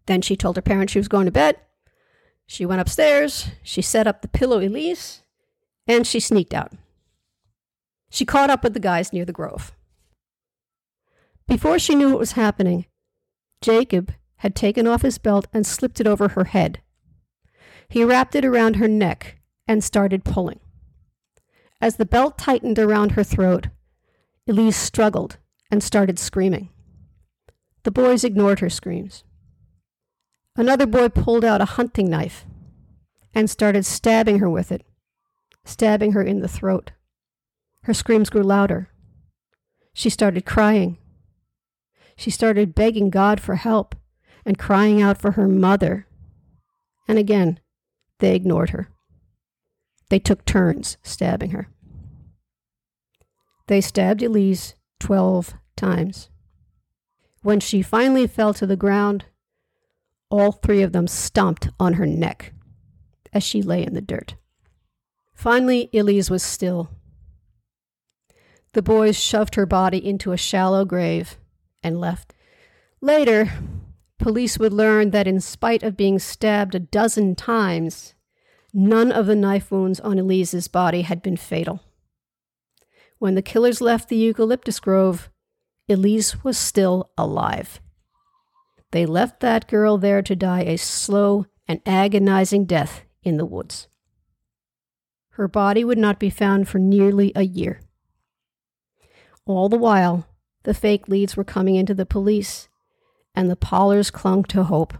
Then 0.06 0.22
she 0.22 0.34
told 0.34 0.56
her 0.56 0.62
parents 0.62 0.94
she 0.94 0.98
was 0.98 1.06
going 1.06 1.26
to 1.26 1.30
bed, 1.30 1.56
she 2.46 2.64
went 2.64 2.80
upstairs, 2.80 3.48
she 3.62 3.82
set 3.82 4.06
up 4.06 4.22
the 4.22 4.28
pillow 4.28 4.60
Elise, 4.60 5.24
and 5.86 6.06
she 6.06 6.20
sneaked 6.20 6.54
out. 6.54 6.72
She 8.08 8.24
caught 8.24 8.48
up 8.48 8.64
with 8.64 8.72
the 8.72 8.80
guys 8.80 9.12
near 9.12 9.26
the 9.26 9.34
grove. 9.34 9.72
Before 11.46 11.78
she 11.78 11.94
knew 11.94 12.08
what 12.08 12.18
was 12.18 12.32
happening, 12.32 12.86
Jacob 13.60 14.12
had 14.36 14.54
taken 14.54 14.86
off 14.86 15.02
his 15.02 15.18
belt 15.18 15.46
and 15.52 15.66
slipped 15.66 16.00
it 16.00 16.06
over 16.06 16.28
her 16.28 16.44
head. 16.44 16.80
He 17.88 18.04
wrapped 18.04 18.34
it 18.34 18.44
around 18.44 18.76
her 18.76 18.88
neck 18.88 19.38
and 19.66 19.84
started 19.84 20.24
pulling. 20.24 20.60
As 21.80 21.96
the 21.96 22.06
belt 22.06 22.38
tightened 22.38 22.78
around 22.78 23.12
her 23.12 23.24
throat, 23.24 23.68
Elise 24.48 24.76
struggled 24.76 25.38
and 25.70 25.82
started 25.82 26.18
screaming. 26.18 26.70
The 27.82 27.90
boys 27.90 28.24
ignored 28.24 28.60
her 28.60 28.70
screams. 28.70 29.24
Another 30.56 30.86
boy 30.86 31.08
pulled 31.08 31.44
out 31.44 31.60
a 31.60 31.76
hunting 31.76 32.10
knife 32.10 32.44
and 33.34 33.48
started 33.48 33.86
stabbing 33.86 34.40
her 34.40 34.50
with 34.50 34.72
it, 34.72 34.84
stabbing 35.64 36.12
her 36.12 36.22
in 36.22 36.40
the 36.40 36.48
throat. 36.48 36.92
Her 37.84 37.94
screams 37.94 38.28
grew 38.28 38.42
louder. 38.42 38.90
She 39.92 40.10
started 40.10 40.44
crying. 40.44 40.98
She 42.20 42.30
started 42.30 42.74
begging 42.74 43.08
God 43.08 43.40
for 43.40 43.54
help 43.54 43.94
and 44.44 44.58
crying 44.58 45.00
out 45.00 45.16
for 45.16 45.30
her 45.30 45.48
mother. 45.48 46.06
And 47.08 47.18
again, 47.18 47.60
they 48.18 48.34
ignored 48.34 48.70
her. 48.70 48.90
They 50.10 50.18
took 50.18 50.44
turns 50.44 50.98
stabbing 51.02 51.52
her. 51.52 51.70
They 53.68 53.80
stabbed 53.80 54.22
Elise 54.22 54.74
12 54.98 55.54
times. 55.76 56.28
When 57.40 57.58
she 57.58 57.80
finally 57.80 58.26
fell 58.26 58.52
to 58.52 58.66
the 58.66 58.76
ground, 58.76 59.24
all 60.28 60.52
three 60.52 60.82
of 60.82 60.92
them 60.92 61.06
stomped 61.06 61.70
on 61.80 61.94
her 61.94 62.06
neck 62.06 62.52
as 63.32 63.42
she 63.42 63.62
lay 63.62 63.82
in 63.82 63.94
the 63.94 64.02
dirt. 64.02 64.34
Finally, 65.32 65.88
Elise 65.94 66.28
was 66.28 66.42
still. 66.42 66.90
The 68.74 68.82
boys 68.82 69.18
shoved 69.18 69.54
her 69.54 69.64
body 69.64 70.06
into 70.06 70.32
a 70.32 70.36
shallow 70.36 70.84
grave 70.84 71.38
and 71.82 72.00
left. 72.00 72.34
Later, 73.00 73.50
police 74.18 74.58
would 74.58 74.72
learn 74.72 75.10
that 75.10 75.26
in 75.26 75.40
spite 75.40 75.82
of 75.82 75.96
being 75.96 76.18
stabbed 76.18 76.74
a 76.74 76.80
dozen 76.80 77.34
times, 77.34 78.14
none 78.72 79.10
of 79.10 79.26
the 79.26 79.36
knife 79.36 79.70
wounds 79.70 80.00
on 80.00 80.18
Elise's 80.18 80.68
body 80.68 81.02
had 81.02 81.22
been 81.22 81.36
fatal. 81.36 81.80
When 83.18 83.34
the 83.34 83.42
killers 83.42 83.80
left 83.80 84.08
the 84.08 84.16
eucalyptus 84.16 84.80
grove, 84.80 85.30
Elise 85.88 86.44
was 86.44 86.56
still 86.56 87.10
alive. 87.18 87.80
They 88.92 89.06
left 89.06 89.40
that 89.40 89.68
girl 89.68 89.98
there 89.98 90.22
to 90.22 90.36
die 90.36 90.62
a 90.62 90.76
slow 90.76 91.46
and 91.68 91.80
agonizing 91.86 92.64
death 92.64 93.04
in 93.22 93.36
the 93.36 93.44
woods. 93.44 93.88
Her 95.30 95.48
body 95.48 95.84
would 95.84 95.98
not 95.98 96.18
be 96.18 96.30
found 96.30 96.68
for 96.68 96.78
nearly 96.78 97.32
a 97.34 97.42
year. 97.42 97.80
All 99.46 99.68
the 99.68 99.78
while, 99.78 100.26
the 100.64 100.74
fake 100.74 101.08
leads 101.08 101.36
were 101.36 101.44
coming 101.44 101.76
into 101.76 101.94
the 101.94 102.06
police, 102.06 102.68
and 103.34 103.50
the 103.50 103.56
Pahlers 103.56 104.12
clung 104.12 104.44
to 104.44 104.64
hope. 104.64 104.94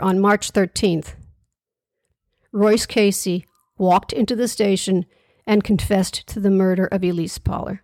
On 0.00 0.20
March 0.20 0.52
13th, 0.52 1.14
Royce 2.52 2.86
Casey 2.86 3.46
walked 3.78 4.12
into 4.12 4.34
the 4.34 4.48
station 4.48 5.04
and 5.46 5.64
confessed 5.64 6.26
to 6.26 6.40
the 6.40 6.50
murder 6.50 6.86
of 6.86 7.04
Elise 7.04 7.38
Pahler. 7.38 7.80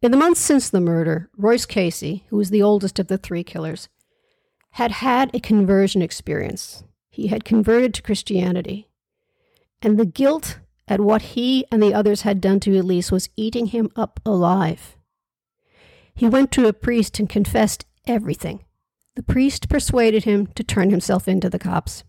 In 0.00 0.10
the 0.10 0.16
months 0.16 0.40
since 0.40 0.68
the 0.68 0.80
murder, 0.80 1.30
Royce 1.36 1.66
Casey, 1.66 2.24
who 2.28 2.36
was 2.36 2.50
the 2.50 2.62
oldest 2.62 2.98
of 2.98 3.08
the 3.08 3.18
three 3.18 3.42
killers, 3.42 3.88
had 4.72 4.90
had 4.90 5.34
a 5.34 5.40
conversion 5.40 6.02
experience. 6.02 6.84
He 7.08 7.28
had 7.28 7.44
converted 7.44 7.94
to 7.94 8.02
Christianity. 8.02 8.88
And 9.80 9.98
the 9.98 10.04
guilt 10.04 10.58
at 10.88 11.00
what 11.00 11.22
he 11.22 11.64
and 11.70 11.82
the 11.82 11.94
others 11.94 12.22
had 12.22 12.40
done 12.40 12.60
to 12.60 12.78
Elise 12.78 13.12
was 13.12 13.30
eating 13.36 13.66
him 13.66 13.90
up 13.96 14.20
alive. 14.26 14.96
He 16.14 16.28
went 16.28 16.52
to 16.52 16.68
a 16.68 16.72
priest 16.72 17.18
and 17.18 17.28
confessed 17.28 17.86
everything. 18.06 18.64
The 19.16 19.22
priest 19.22 19.68
persuaded 19.68 20.24
him 20.24 20.46
to 20.48 20.64
turn 20.64 20.90
himself 20.90 21.26
in 21.28 21.40
to 21.40 21.50
the 21.50 21.58
cops. 21.58 22.04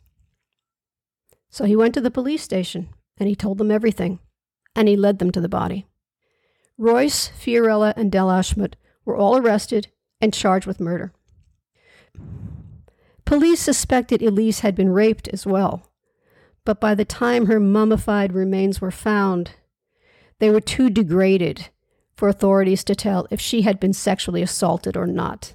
So 1.50 1.66
he 1.66 1.76
went 1.76 1.94
to 1.96 2.02
the 2.02 2.12
police 2.12 2.44
station 2.44 2.90
and 3.18 3.30
he 3.30 3.36
told 3.36 3.58
them 3.58 3.72
everything, 3.72 4.20
and 4.76 4.88
he 4.88 4.96
led 4.96 5.20
them 5.20 5.32
to 5.32 5.42
the 5.42 5.50
body. 5.50 5.88
Royce, 6.78 7.30
Fiorella, 7.30 7.94
and 7.96 8.12
Delashmutt 8.12 8.74
were 9.06 9.16
all 9.16 9.38
arrested 9.38 9.88
and 10.20 10.34
charged 10.34 10.68
with 10.68 10.82
murder. 10.82 11.14
Police 13.24 13.62
suspected 13.62 14.22
Elise 14.22 14.60
had 14.60 14.76
been 14.76 14.90
raped 14.90 15.30
as 15.30 15.46
well, 15.46 15.92
but 16.66 16.82
by 16.82 16.94
the 16.94 17.06
time 17.06 17.46
her 17.46 17.60
mummified 17.60 18.34
remains 18.34 18.82
were 18.82 18.92
found, 18.92 19.52
they 20.40 20.50
were 20.50 20.60
too 20.60 20.90
degraded 20.90 21.70
for 22.16 22.30
authorities 22.30 22.84
to 22.86 22.96
tell 22.96 23.28
if 23.30 23.42
she 23.42 23.64
had 23.64 23.80
been 23.80 23.94
sexually 23.94 24.42
assaulted 24.42 24.96
or 24.96 25.06
not. 25.06 25.54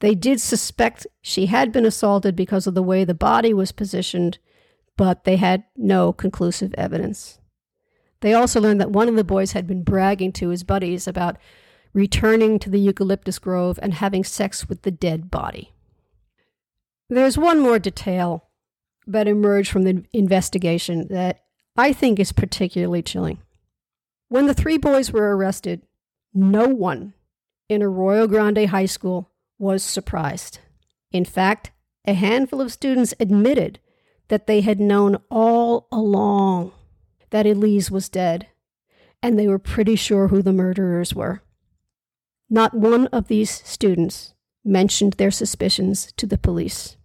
They 0.00 0.14
did 0.14 0.40
suspect 0.40 1.06
she 1.22 1.46
had 1.46 1.72
been 1.72 1.86
assaulted 1.86 2.36
because 2.36 2.66
of 2.66 2.74
the 2.74 2.82
way 2.82 3.04
the 3.04 3.14
body 3.14 3.54
was 3.54 3.72
positioned, 3.72 4.38
but 4.96 5.24
they 5.24 5.36
had 5.36 5.64
no 5.76 6.12
conclusive 6.12 6.74
evidence. 6.76 7.38
They 8.20 8.34
also 8.34 8.60
learned 8.60 8.80
that 8.80 8.90
one 8.90 9.08
of 9.08 9.16
the 9.16 9.24
boys 9.24 9.52
had 9.52 9.66
been 9.66 9.82
bragging 9.82 10.32
to 10.32 10.48
his 10.48 10.62
buddies 10.62 11.06
about 11.06 11.36
returning 11.92 12.58
to 12.58 12.70
the 12.70 12.80
eucalyptus 12.80 13.38
grove 13.38 13.78
and 13.82 13.94
having 13.94 14.24
sex 14.24 14.68
with 14.68 14.82
the 14.82 14.90
dead 14.90 15.30
body. 15.30 15.72
There's 17.08 17.38
one 17.38 17.60
more 17.60 17.78
detail 17.78 18.48
that 19.06 19.28
emerged 19.28 19.70
from 19.70 19.82
the 19.82 20.04
investigation 20.12 21.08
that 21.08 21.44
I 21.76 21.92
think 21.92 22.18
is 22.18 22.32
particularly 22.32 23.02
chilling. 23.02 23.38
When 24.28 24.46
the 24.46 24.54
three 24.54 24.78
boys 24.78 25.12
were 25.12 25.36
arrested, 25.36 25.82
no 26.32 26.66
one 26.68 27.14
in 27.68 27.82
Arroyo 27.82 28.26
Grande 28.26 28.66
High 28.66 28.86
School 28.86 29.30
was 29.58 29.82
surprised. 29.82 30.58
In 31.12 31.24
fact, 31.24 31.70
a 32.06 32.14
handful 32.14 32.60
of 32.60 32.72
students 32.72 33.14
admitted 33.20 33.78
that 34.28 34.46
they 34.46 34.60
had 34.60 34.80
known 34.80 35.18
all 35.30 35.86
along 35.92 36.72
that 37.30 37.46
Elise 37.46 37.90
was 37.90 38.08
dead, 38.08 38.48
and 39.22 39.38
they 39.38 39.48
were 39.48 39.58
pretty 39.58 39.96
sure 39.96 40.28
who 40.28 40.42
the 40.42 40.52
murderers 40.52 41.14
were. 41.14 41.42
Not 42.50 42.74
one 42.74 43.06
of 43.08 43.28
these 43.28 43.50
students 43.50 44.34
mentioned 44.64 45.14
their 45.14 45.30
suspicions 45.30 46.12
to 46.16 46.26
the 46.26 46.38
police. 46.38 46.96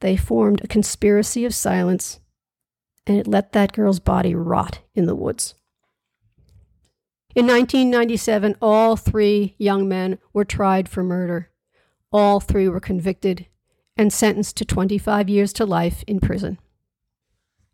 They 0.00 0.16
formed 0.16 0.62
a 0.62 0.68
conspiracy 0.68 1.44
of 1.44 1.54
silence, 1.54 2.20
and 3.06 3.18
it 3.18 3.26
let 3.26 3.52
that 3.52 3.72
girl's 3.72 4.00
body 4.00 4.34
rot 4.34 4.80
in 4.94 5.06
the 5.06 5.14
woods. 5.14 5.54
In 7.36 7.46
1997, 7.46 8.56
all 8.62 8.96
three 8.96 9.56
young 9.58 9.86
men 9.86 10.18
were 10.32 10.46
tried 10.46 10.88
for 10.88 11.02
murder. 11.02 11.50
All 12.10 12.40
three 12.40 12.66
were 12.66 12.80
convicted 12.80 13.44
and 13.94 14.10
sentenced 14.10 14.56
to 14.56 14.64
25 14.64 15.28
years 15.28 15.52
to 15.52 15.66
life 15.66 16.02
in 16.06 16.18
prison. 16.18 16.58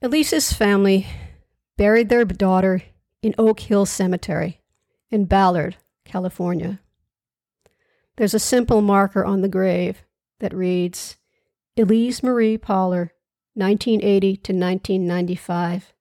Elise's 0.03 0.53
family 0.53 1.07
buried 1.79 2.09
their 2.09 2.25
daughter 2.25 2.83
in 3.22 3.37
Oak 3.38 3.61
Hill 3.61 3.87
Cemetery 3.87 4.61
in 5.12 5.27
Ballard, 5.27 5.77
California. 6.05 6.81
There's 8.16 8.35
a 8.35 8.40
simple 8.40 8.83
marker 8.83 9.25
on 9.25 9.42
the 9.42 9.48
grave 9.48 10.03
that 10.40 10.53
reads 10.53 11.18
Elise 11.77 12.20
Marie 12.20 12.59
Pahler, 12.59 13.11
1980 13.55 14.37
to 14.38 14.53
1995. 14.53 15.92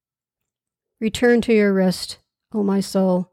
Return 1.00 1.41
to 1.41 1.54
your 1.54 1.74
rest, 1.74 2.17
O 2.54 2.63
my 2.63 2.80
soul, 2.80 3.30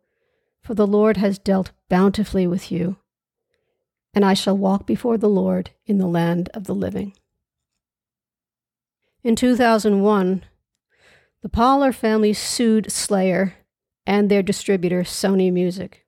for 0.68 0.74
the 0.74 0.86
Lord 0.86 1.16
has 1.16 1.38
dealt 1.38 1.70
bountifully 1.88 2.46
with 2.46 2.70
you 2.70 2.98
and 4.12 4.22
I 4.22 4.34
shall 4.34 4.54
walk 4.54 4.86
before 4.86 5.16
the 5.16 5.30
Lord 5.30 5.70
in 5.86 5.96
the 5.96 6.06
land 6.06 6.50
of 6.52 6.64
the 6.64 6.74
living. 6.74 7.14
In 9.22 9.34
2001, 9.34 10.44
the 11.40 11.48
Pollard 11.48 11.96
family 11.96 12.34
sued 12.34 12.92
Slayer 12.92 13.54
and 14.06 14.30
their 14.30 14.42
distributor, 14.42 15.04
Sony 15.04 15.50
Music. 15.50 16.04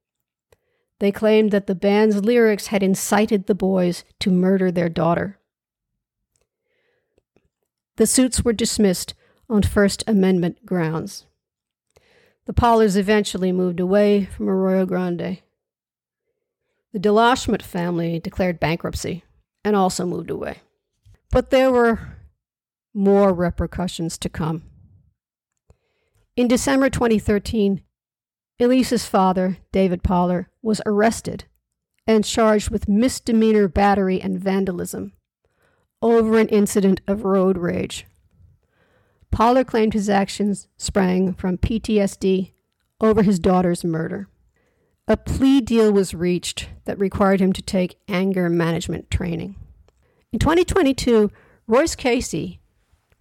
They 0.99 1.11
claimed 1.11 1.53
that 1.53 1.66
the 1.66 1.75
band's 1.75 2.23
lyrics 2.23 2.66
had 2.66 2.83
incited 2.83 3.46
the 3.46 3.55
boys 3.55 4.05
to 4.18 4.31
murder 4.31 4.70
their 4.70 4.90
daughter. 4.90 5.38
The 7.96 8.07
suits 8.07 8.44
were 8.44 8.53
dismissed 8.53 9.14
on 9.49 9.62
First 9.62 10.05
Amendment 10.07 10.66
grounds. 10.66 11.25
The 12.46 12.55
Pahlers 12.55 12.96
eventually 12.96 13.53
moved 13.53 13.81
away 13.81 14.24
from 14.24 14.48
Arroyo 14.48 14.87
Grande. 14.87 15.38
The 16.92 16.98
Delashmutt 16.98 17.62
family 17.62 18.18
declared 18.18 18.59
bankruptcy 18.59 19.24
and 19.64 19.76
also 19.76 20.07
moved 20.07 20.31
away. 20.31 20.59
But 21.31 21.50
there 21.50 21.70
were 21.70 22.16
more 22.92 23.33
repercussions 23.33 24.18
to 24.18 24.29
come. 24.29 24.64
In 26.37 26.48
December 26.48 26.90
2013, 26.90 27.83
Elise's 28.59 29.07
father, 29.07 29.59
David 29.72 30.03
Pahler, 30.03 30.46
was 30.62 30.81
arrested 30.85 31.44
and 32.07 32.24
charged 32.24 32.70
with 32.70 32.88
misdemeanor 32.88 33.68
battery 33.68 34.20
and 34.20 34.38
vandalism 34.38 35.12
over 36.03 36.38
an 36.38 36.48
incident 36.48 37.00
of 37.07 37.24
road 37.24 37.57
rage. 37.57 38.07
Pahler 39.33 39.66
claimed 39.66 39.95
his 39.95 40.11
actions 40.11 40.69
sprang 40.77 41.35
from 41.35 41.59
PTSD 41.59 42.53
over 43.01 43.23
his 43.23 43.38
daughter's 43.38 43.85
murder. 43.85 44.29
A 45.09 45.16
plea 45.16 45.61
deal 45.61 45.93
was 45.93 46.14
reached 46.14 46.69
that 46.85 46.99
required 46.99 47.40
him 47.40 47.53
to 47.53 47.62
take 47.62 47.99
anger 48.09 48.49
management 48.49 49.11
training. 49.11 49.57
In 50.33 50.38
2022, 50.38 51.31
Royce 51.66 51.97
Casey 51.97 52.61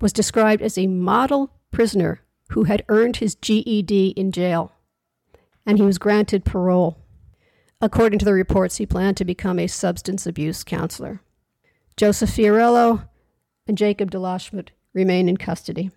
was 0.01 0.13
described 0.13 0.61
as 0.61 0.77
a 0.77 0.87
model 0.87 1.51
prisoner 1.71 2.21
who 2.51 2.63
had 2.63 2.85
earned 2.89 3.17
his 3.17 3.35
GED 3.35 4.09
in 4.09 4.31
jail, 4.31 4.71
and 5.65 5.77
he 5.77 5.83
was 5.83 5.97
granted 5.97 6.45
parole. 6.45 6.97
According 7.81 8.19
to 8.19 8.25
the 8.25 8.33
reports, 8.33 8.77
he 8.77 8.85
planned 8.85 9.17
to 9.17 9.25
become 9.25 9.59
a 9.59 9.67
substance 9.67 10.25
abuse 10.25 10.63
counselor. 10.63 11.21
Joseph 11.95 12.29
Fiorello 12.29 13.07
and 13.67 13.77
Jacob 13.77 14.11
Delashmutt 14.11 14.69
remain 14.93 15.29
in 15.29 15.37
custody. 15.37 15.91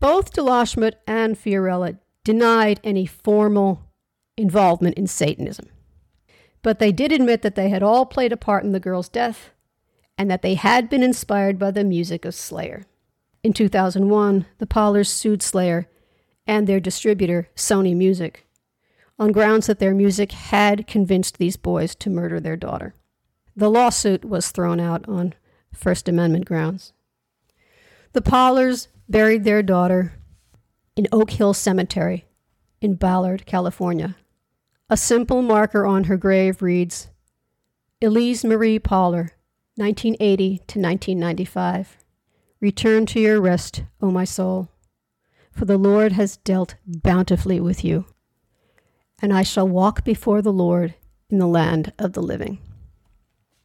Both 0.00 0.32
Delashmutt 0.32 0.94
and 1.06 1.36
Fiorella 1.36 1.98
denied 2.24 2.80
any 2.84 3.06
formal 3.06 3.82
involvement 4.36 4.96
in 4.96 5.06
Satanism. 5.06 5.68
But 6.62 6.78
they 6.78 6.92
did 6.92 7.12
admit 7.12 7.42
that 7.42 7.54
they 7.54 7.68
had 7.68 7.82
all 7.82 8.06
played 8.06 8.32
a 8.32 8.36
part 8.36 8.64
in 8.64 8.72
the 8.72 8.80
girl's 8.80 9.08
death 9.08 9.50
and 10.18 10.30
that 10.30 10.42
they 10.42 10.54
had 10.54 10.88
been 10.88 11.02
inspired 11.02 11.58
by 11.58 11.70
the 11.70 11.84
music 11.84 12.24
of 12.24 12.34
Slayer. 12.34 12.84
In 13.42 13.52
2001, 13.52 14.46
the 14.58 14.66
Pahlers 14.66 15.08
sued 15.08 15.42
Slayer 15.42 15.88
and 16.46 16.66
their 16.66 16.80
distributor, 16.80 17.48
Sony 17.54 17.94
Music, 17.94 18.46
on 19.18 19.32
grounds 19.32 19.66
that 19.66 19.78
their 19.78 19.94
music 19.94 20.32
had 20.32 20.86
convinced 20.86 21.38
these 21.38 21.56
boys 21.56 21.94
to 21.96 22.10
murder 22.10 22.40
their 22.40 22.56
daughter. 22.56 22.94
The 23.54 23.70
lawsuit 23.70 24.24
was 24.24 24.50
thrown 24.50 24.80
out 24.80 25.08
on 25.08 25.34
First 25.72 26.08
Amendment 26.08 26.44
grounds. 26.44 26.92
The 28.12 28.22
Pahlers 28.22 28.88
buried 29.08 29.44
their 29.44 29.62
daughter 29.62 30.14
in 30.96 31.06
Oak 31.12 31.30
Hill 31.30 31.54
Cemetery 31.54 32.24
in 32.80 32.94
Ballard, 32.94 33.46
California. 33.46 34.16
A 34.88 34.96
simple 34.96 35.42
marker 35.42 35.86
on 35.86 36.04
her 36.04 36.16
grave 36.16 36.62
reads 36.62 37.08
Elise 38.02 38.44
Marie 38.44 38.78
Pahler, 38.78 39.30
1980 39.76 40.58
to 40.58 40.78
1995. 40.80 41.98
Return 42.60 43.06
to 43.06 43.20
your 43.20 43.40
rest, 43.40 43.82
O 44.00 44.10
my 44.10 44.24
soul, 44.24 44.70
for 45.50 45.64
the 45.64 45.76
Lord 45.76 46.12
has 46.12 46.38
dealt 46.38 46.76
bountifully 46.86 47.60
with 47.60 47.84
you, 47.84 48.06
and 49.20 49.32
I 49.32 49.42
shall 49.42 49.68
walk 49.68 50.04
before 50.04 50.40
the 50.40 50.52
Lord 50.52 50.94
in 51.28 51.38
the 51.38 51.46
land 51.46 51.92
of 51.98 52.12
the 52.12 52.22
living. 52.22 52.58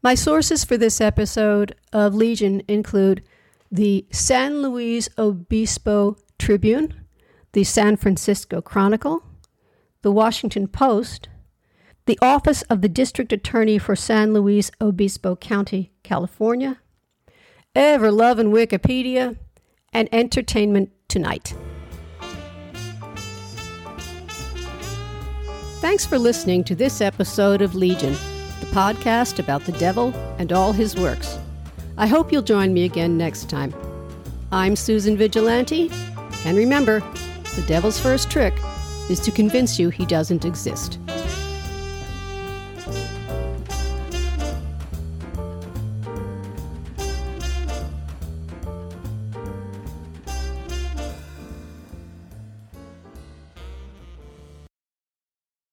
My 0.04 0.16
sources 0.16 0.64
for 0.64 0.78
this 0.78 1.00
episode 1.00 1.76
of 1.94 2.16
Legion 2.16 2.64
include 2.68 3.24
the 3.72 4.06
San 4.12 4.62
Luis 4.62 5.08
Obispo 5.18 6.18
Tribune, 6.38 7.06
the 7.54 7.64
San 7.64 7.96
Francisco 7.96 8.62
Chronicle, 8.62 9.24
the 10.02 10.12
Washington 10.12 10.68
Post, 10.68 11.30
the 12.06 12.20
Office 12.22 12.64
of 12.64 12.82
the 12.82 12.90
District 12.90 13.32
Attorney 13.32 13.78
for 13.78 13.96
San 13.96 14.34
Luis 14.34 14.72
Obispo 14.82 15.38
County, 15.38 15.94
California, 16.04 16.82
Ever 17.74 18.12
Loving 18.12 18.52
Wikipedia, 18.52 19.38
and 19.94 20.10
Entertainment 20.12 20.92
Tonight. 21.08 21.56
Thanks 25.80 26.06
for 26.06 26.20
listening 26.20 26.64
to 26.66 26.76
this 26.76 27.02
episode 27.02 27.62
of 27.62 27.74
Legion, 27.74 28.14
the 28.60 28.68
podcast 28.68 29.40
about 29.40 29.64
the 29.66 29.72
devil 29.74 30.14
and 30.38 30.52
all 30.52 30.74
his 30.74 30.96
works. 30.96 31.38
I 31.98 32.08
hope 32.08 32.32
you'll 32.32 32.42
join 32.42 32.74
me 32.74 32.86
again 32.86 33.18
next 33.18 33.50
time. 33.50 33.74
I'm 34.52 34.76
Susan 34.76 35.18
Vigilante, 35.18 35.92
and 36.46 36.58
remember, 36.58 37.02
the 37.56 37.64
devil's 37.68 38.00
first 38.00 38.32
trick 38.32 38.54
is 39.10 39.20
to 39.22 39.32
convince 39.32 39.78
you 39.78 39.90
he 39.90 40.06
doesn't 40.06 40.46
exist. 40.46 41.00